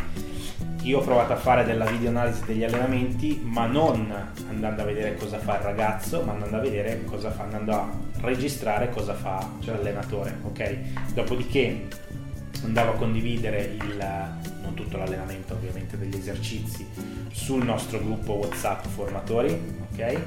Io 0.83 0.99
ho 0.99 1.03
provato 1.03 1.33
a 1.33 1.37
fare 1.37 1.65
della 1.65 1.87
video 1.87 2.11
analisi 2.11 2.45
degli 2.45 2.63
allenamenti, 2.63 3.41
ma 3.43 3.67
non 3.67 4.15
andando 4.49 4.83
a 4.83 4.85
vedere 4.85 5.15
cosa 5.15 5.39
fa 5.39 5.57
il 5.57 5.63
ragazzo, 5.63 6.23
ma 6.23 6.33
andando 6.33 6.57
a 6.57 6.61
vedere 6.61 7.05
cosa 7.05 7.31
fa, 7.31 7.45
andando 7.45 7.73
a 7.73 7.91
registrare 8.21 8.91
cosa 8.91 9.15
fa 9.15 9.49
l'allenatore, 9.65 10.39
ok? 10.43 11.13
Dopodiché 11.15 11.89
andavo 12.65 12.93
a 12.93 12.95
condividere 12.95 13.77
il, 13.81 13.97
non 14.61 14.75
tutto 14.75 14.99
l'allenamento 14.99 15.55
ovviamente 15.55 15.97
degli 15.97 16.15
esercizi 16.15 16.87
sul 17.33 17.65
nostro 17.65 17.99
gruppo 17.99 18.35
whatsapp 18.35 18.85
formatori 18.87 19.51
ok 19.91 20.21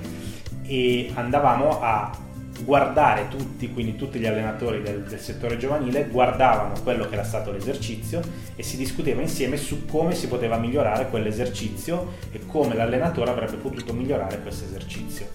e 0.63 1.12
andavamo 1.13 1.80
a 1.82 2.24
guardare 2.63 3.28
tutti, 3.28 3.72
quindi 3.72 3.96
tutti 3.96 4.20
gli 4.20 4.26
allenatori 4.26 4.82
del, 4.82 5.04
del, 5.04 5.20
settore 5.20 5.58
giovanile 5.58 6.08
guardavano 6.08 6.74
quello 6.84 7.08
che 7.08 7.15
era 7.15 7.24
stato 7.24 7.52
l'esercizio 7.52 8.22
e 8.56 8.63
si 8.63 8.78
discuteva 8.78 9.22
insieme 9.22 9.58
su 9.58 9.86
come 9.86 10.15
si 10.15 10.28
poteva 10.28 10.58
migliorare 10.58 11.10
quell'esercizio 11.10 12.13
e 12.32 12.46
come 12.46 12.76
l'allenatore 12.76 13.32
avrebbe 13.32 13.58
potuto 13.58 13.94
migliorare 13.94 14.41
questo 14.41 14.65
esercizio. 14.65 15.28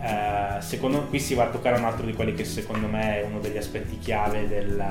Eh, 0.00 0.60
secondo 0.60 1.02
qui 1.06 1.18
si 1.18 1.34
va 1.34 1.44
a 1.44 1.48
toccare 1.48 1.78
un 1.78 1.84
altro 1.84 2.04
di 2.04 2.12
quelli 2.12 2.34
che 2.34 2.44
secondo 2.44 2.86
me 2.86 3.20
è 3.20 3.24
uno 3.24 3.40
degli 3.40 3.56
aspetti 3.56 3.98
chiave 3.98 4.46
del, 4.46 4.82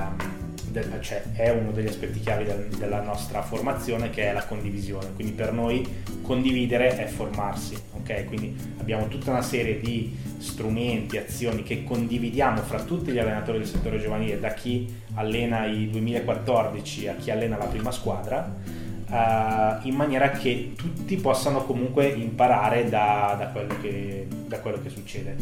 del, 0.69 0.97
cioè 1.01 1.23
è 1.33 1.49
uno 1.51 1.71
degli 1.71 1.87
aspetti 1.87 2.19
chiave 2.19 2.45
del, 2.45 2.67
della 2.77 3.01
nostra 3.01 3.41
formazione 3.41 4.09
che 4.09 4.29
è 4.29 4.33
la 4.33 4.45
condivisione. 4.45 5.13
Quindi 5.13 5.33
per 5.33 5.53
noi 5.53 6.03
condividere 6.21 6.97
è 6.97 7.05
formarsi, 7.05 7.77
ok? 8.03 8.25
Quindi 8.25 8.55
abbiamo 8.79 9.07
tutta 9.07 9.31
una 9.31 9.41
serie 9.41 9.79
di 9.79 10.15
strumenti, 10.37 11.17
azioni 11.17 11.63
che 11.63 11.83
condividiamo 11.83 12.61
fra 12.61 12.83
tutti 12.83 13.11
gli 13.11 13.17
allenatori 13.17 13.59
del 13.59 13.67
settore 13.67 13.99
giovanile, 13.99 14.39
da 14.39 14.53
chi 14.53 15.01
allena 15.15 15.65
i 15.65 15.89
2014 15.89 17.07
a 17.07 17.15
chi 17.15 17.31
allena 17.31 17.57
la 17.57 17.65
prima 17.65 17.91
squadra. 17.91 18.81
Uh, 19.05 19.87
in 19.87 19.93
maniera 19.93 20.31
che 20.31 20.73
tutti 20.75 21.17
possano 21.17 21.65
comunque 21.65 22.07
imparare 22.07 22.89
da, 22.89 23.35
da, 23.37 23.47
quello, 23.49 23.75
che, 23.79 24.25
da 24.47 24.59
quello 24.59 24.81
che 24.81 24.89
succede. 24.89 25.35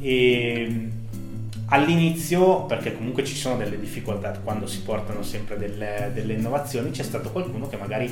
E, 0.00 0.88
All'inizio, 1.72 2.64
perché 2.64 2.96
comunque 2.96 3.22
ci 3.24 3.36
sono 3.36 3.56
delle 3.56 3.78
difficoltà 3.78 4.36
quando 4.42 4.66
si 4.66 4.82
portano 4.82 5.22
sempre 5.22 5.56
delle, 5.56 6.10
delle 6.12 6.32
innovazioni, 6.32 6.90
c'è 6.90 7.04
stato 7.04 7.30
qualcuno 7.30 7.68
che 7.68 7.76
magari 7.76 8.08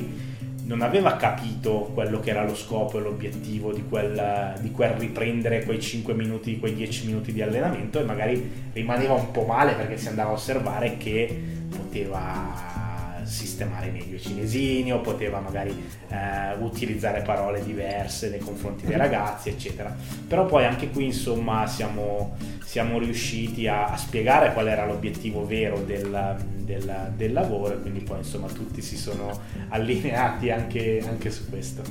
non 0.69 0.81
aveva 0.81 1.15
capito 1.15 1.89
quello 1.95 2.19
che 2.19 2.29
era 2.29 2.43
lo 2.43 2.53
scopo 2.53 2.99
e 2.99 3.01
l'obiettivo 3.01 3.73
di 3.73 3.83
quel, 3.89 4.53
di 4.59 4.69
quel, 4.69 4.91
riprendere 4.91 5.63
quei 5.63 5.81
5 5.81 6.13
minuti, 6.13 6.59
quei 6.59 6.75
10 6.75 7.07
minuti 7.07 7.33
di 7.33 7.41
allenamento 7.41 7.99
e 7.99 8.03
magari 8.03 8.69
rimaneva 8.71 9.13
un 9.13 9.31
po' 9.31 9.45
male 9.45 9.73
perché 9.73 9.97
si 9.97 10.09
andava 10.09 10.29
a 10.29 10.33
osservare 10.33 10.97
che 10.97 11.57
poteva 11.75 12.79
sistemare 13.23 13.89
meglio 13.89 14.15
i 14.15 14.19
cinesini 14.19 14.91
o 14.93 15.01
poteva 15.01 15.39
magari 15.39 15.71
eh, 16.07 16.55
utilizzare 16.59 17.21
parole 17.21 17.63
diverse 17.63 18.29
nei 18.29 18.39
confronti 18.39 18.85
dei 18.85 18.97
ragazzi, 18.97 19.49
eccetera. 19.49 19.95
Però 20.27 20.45
poi 20.45 20.65
anche 20.65 20.89
qui, 20.89 21.05
insomma, 21.05 21.65
siamo, 21.65 22.35
siamo 22.69 22.99
riusciti 22.99 23.65
a, 23.67 23.87
a, 23.87 23.97
spiegare 23.97 24.53
qual 24.53 24.67
era 24.67 24.85
l'obiettivo 24.85 25.43
vero 25.43 25.79
del, 25.79 26.37
del, 26.57 27.13
del, 27.15 27.33
lavoro 27.33 27.73
e 27.73 27.79
quindi 27.79 28.01
poi, 28.01 28.19
insomma, 28.19 28.45
tutti 28.45 28.79
si 28.83 28.95
sono 28.95 29.31
allineati 29.69 30.51
anche, 30.51 31.03
anche 31.03 31.31
su 31.31 31.49
questo. 31.49 31.81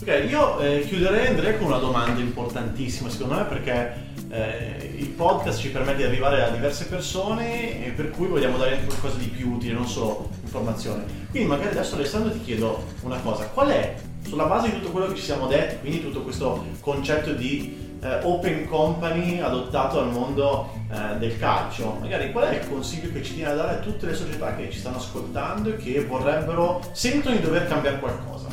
Ok, 0.00 0.26
io 0.30 0.60
eh, 0.60 0.84
chiuderei 0.86 1.26
Andrea 1.26 1.56
con 1.56 1.66
una 1.66 1.78
domanda 1.78 2.20
importantissima 2.20 3.10
secondo 3.10 3.34
me 3.34 3.44
perché 3.46 3.92
eh, 4.30 4.94
il 4.98 5.08
podcast 5.08 5.58
ci 5.58 5.70
permette 5.70 5.96
di 5.96 6.04
arrivare 6.04 6.44
a 6.44 6.50
diverse 6.50 6.86
persone 6.86 7.84
e 7.84 7.90
per 7.90 8.10
cui 8.10 8.28
vogliamo 8.28 8.56
dare 8.56 8.74
anche 8.74 8.86
qualcosa 8.86 9.16
di 9.16 9.26
più 9.26 9.50
utile, 9.50 9.72
non 9.72 9.88
solo 9.88 10.30
informazione. 10.44 11.06
Quindi 11.28 11.48
magari 11.48 11.70
adesso 11.70 11.96
Alessandro 11.96 12.30
ti 12.30 12.42
chiedo 12.42 12.84
una 13.02 13.18
cosa, 13.18 13.46
qual 13.46 13.70
è, 13.70 13.96
sulla 14.24 14.44
base 14.44 14.70
di 14.70 14.76
tutto 14.76 14.92
quello 14.92 15.08
che 15.08 15.16
ci 15.16 15.24
siamo 15.24 15.48
detti, 15.48 15.80
quindi 15.80 16.00
tutto 16.00 16.22
questo 16.22 16.66
concetto 16.82 17.32
di 17.32 17.86
eh, 18.00 18.20
open 18.22 18.66
company 18.66 19.40
adottato 19.40 20.00
al 20.00 20.10
mondo 20.10 20.70
eh, 20.90 21.16
del 21.18 21.38
calcio, 21.38 21.98
magari 22.00 22.30
qual 22.32 22.48
è 22.48 22.58
il 22.60 22.68
consiglio 22.68 23.12
che 23.12 23.22
ci 23.22 23.34
tiene 23.34 23.50
a 23.50 23.54
dare 23.54 23.76
a 23.76 23.78
tutte 23.78 24.06
le 24.06 24.14
società 24.14 24.54
che 24.54 24.70
ci 24.70 24.78
stanno 24.78 24.98
ascoltando 24.98 25.70
e 25.70 25.76
che 25.76 26.04
vorrebbero, 26.04 26.80
sentono 26.92 27.34
di 27.34 27.42
dover 27.42 27.66
cambiare 27.66 27.98
qualcosa? 27.98 28.48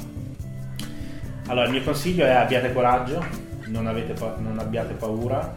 Allora, 1.47 1.65
il 1.65 1.71
mio 1.71 1.83
consiglio 1.83 2.25
è 2.25 2.31
abbiate 2.31 2.73
coraggio, 2.73 3.23
non, 3.67 4.03
pa- 4.17 4.35
non 4.39 4.57
abbiate 4.57 4.93
paura, 4.93 5.55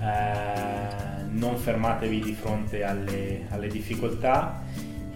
eh, 0.00 1.22
non 1.30 1.56
fermatevi 1.56 2.20
di 2.20 2.32
fronte 2.34 2.84
alle, 2.84 3.46
alle 3.50 3.66
difficoltà 3.66 4.62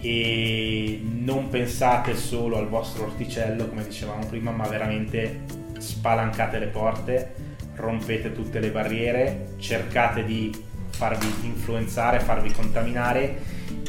e 0.01 1.01
non 1.03 1.49
pensate 1.49 2.17
solo 2.17 2.59
al 2.59 2.69
vostro 2.69 3.05
orticello, 3.05 3.69
come 3.69 3.85
dicevamo 3.85 4.27
prima, 4.27 4.51
ma 4.51 4.67
veramente 4.67 5.43
spalancate 5.79 6.59
le 6.59 6.67
porte, 6.67 7.35
rompete 7.79 8.33
tutte 8.33 8.61
le 8.61 8.71
barriere, 8.71 9.55
cercate 9.59 10.25
di 10.25 10.55
farvi 10.91 11.33
influenzare, 11.43 12.21
farvi 12.21 12.53
contaminare 12.53 13.39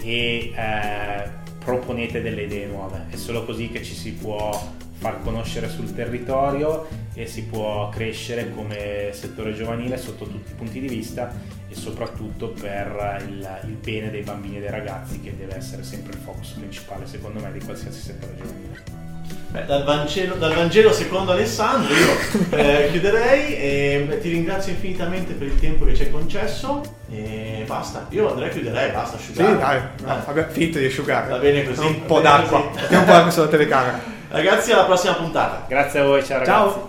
e 0.01 0.53
eh, 0.55 1.29
proponete 1.63 2.21
delle 2.21 2.43
idee 2.43 2.67
nuove. 2.67 3.05
È 3.09 3.15
solo 3.15 3.45
così 3.45 3.69
che 3.69 3.83
ci 3.83 3.93
si 3.93 4.13
può 4.13 4.77
far 4.99 5.21
conoscere 5.21 5.69
sul 5.69 5.93
territorio 5.93 6.87
e 7.13 7.25
si 7.25 7.43
può 7.45 7.87
crescere 7.89 8.53
come 8.53 9.09
settore 9.13 9.53
giovanile 9.53 9.97
sotto 9.97 10.25
tutti 10.25 10.51
i 10.51 10.55
punti 10.55 10.81
di 10.81 10.89
vista 10.89 11.33
e 11.69 11.73
soprattutto 11.73 12.49
per 12.49 13.23
il, 13.27 13.61
il 13.65 13.73
bene 13.75 14.11
dei 14.11 14.23
bambini 14.23 14.57
e 14.57 14.59
dei 14.59 14.71
ragazzi 14.71 15.21
che 15.21 15.35
deve 15.37 15.55
essere 15.55 15.83
sempre 15.83 16.13
il 16.13 16.19
focus 16.19 16.51
principale 16.51 17.07
secondo 17.07 17.39
me 17.39 17.51
di 17.51 17.59
qualsiasi 17.59 17.99
settore 17.99 18.35
giovanile. 18.35 19.08
Beh, 19.51 19.65
dal, 19.65 19.83
Vangelo, 19.83 20.35
dal 20.35 20.53
Vangelo 20.53 20.93
secondo 20.93 21.31
Alessandro 21.31 21.91
io 21.91 22.07
eh, 22.57 22.89
chiuderei 22.91 23.55
e 23.55 24.05
beh, 24.07 24.19
ti 24.21 24.29
ringrazio 24.29 24.71
infinitamente 24.73 25.33
per 25.33 25.47
il 25.47 25.59
tempo 25.59 25.85
che 25.85 25.95
ci 25.95 26.03
hai 26.03 26.11
concesso 26.11 26.81
e 27.11 27.63
basta. 27.65 28.05
Io 28.09 28.29
andrei 28.29 28.49
chiuderei, 28.51 28.91
basta 28.91 29.17
Sì, 29.17 29.31
asciugare. 29.31 29.57
dai, 29.57 29.77
Eh, 29.77 30.03
no, 30.05 30.21
abbiamo 30.25 30.49
finito 30.51 30.77
di 30.77 30.85
asciugare. 30.85 31.29
Va 31.29 31.37
bene 31.37 31.63
così, 31.65 31.81
Un 31.83 32.05
po' 32.05 32.19
d'acqua. 32.19 32.61
così. 32.69 32.93
Un 32.93 33.05
po' 33.05 33.11
d'acqua 33.11 33.31
sulla 33.31 33.47
telecamera. 33.47 33.99
Ragazzi, 34.29 34.71
alla 34.71 34.83
prossima 34.85 35.13
puntata. 35.13 35.65
Grazie 35.67 35.99
a 35.99 36.03
voi, 36.03 36.23
ciao 36.23 36.37
ragazzi. 36.39 36.51
Ciao. 36.69 36.88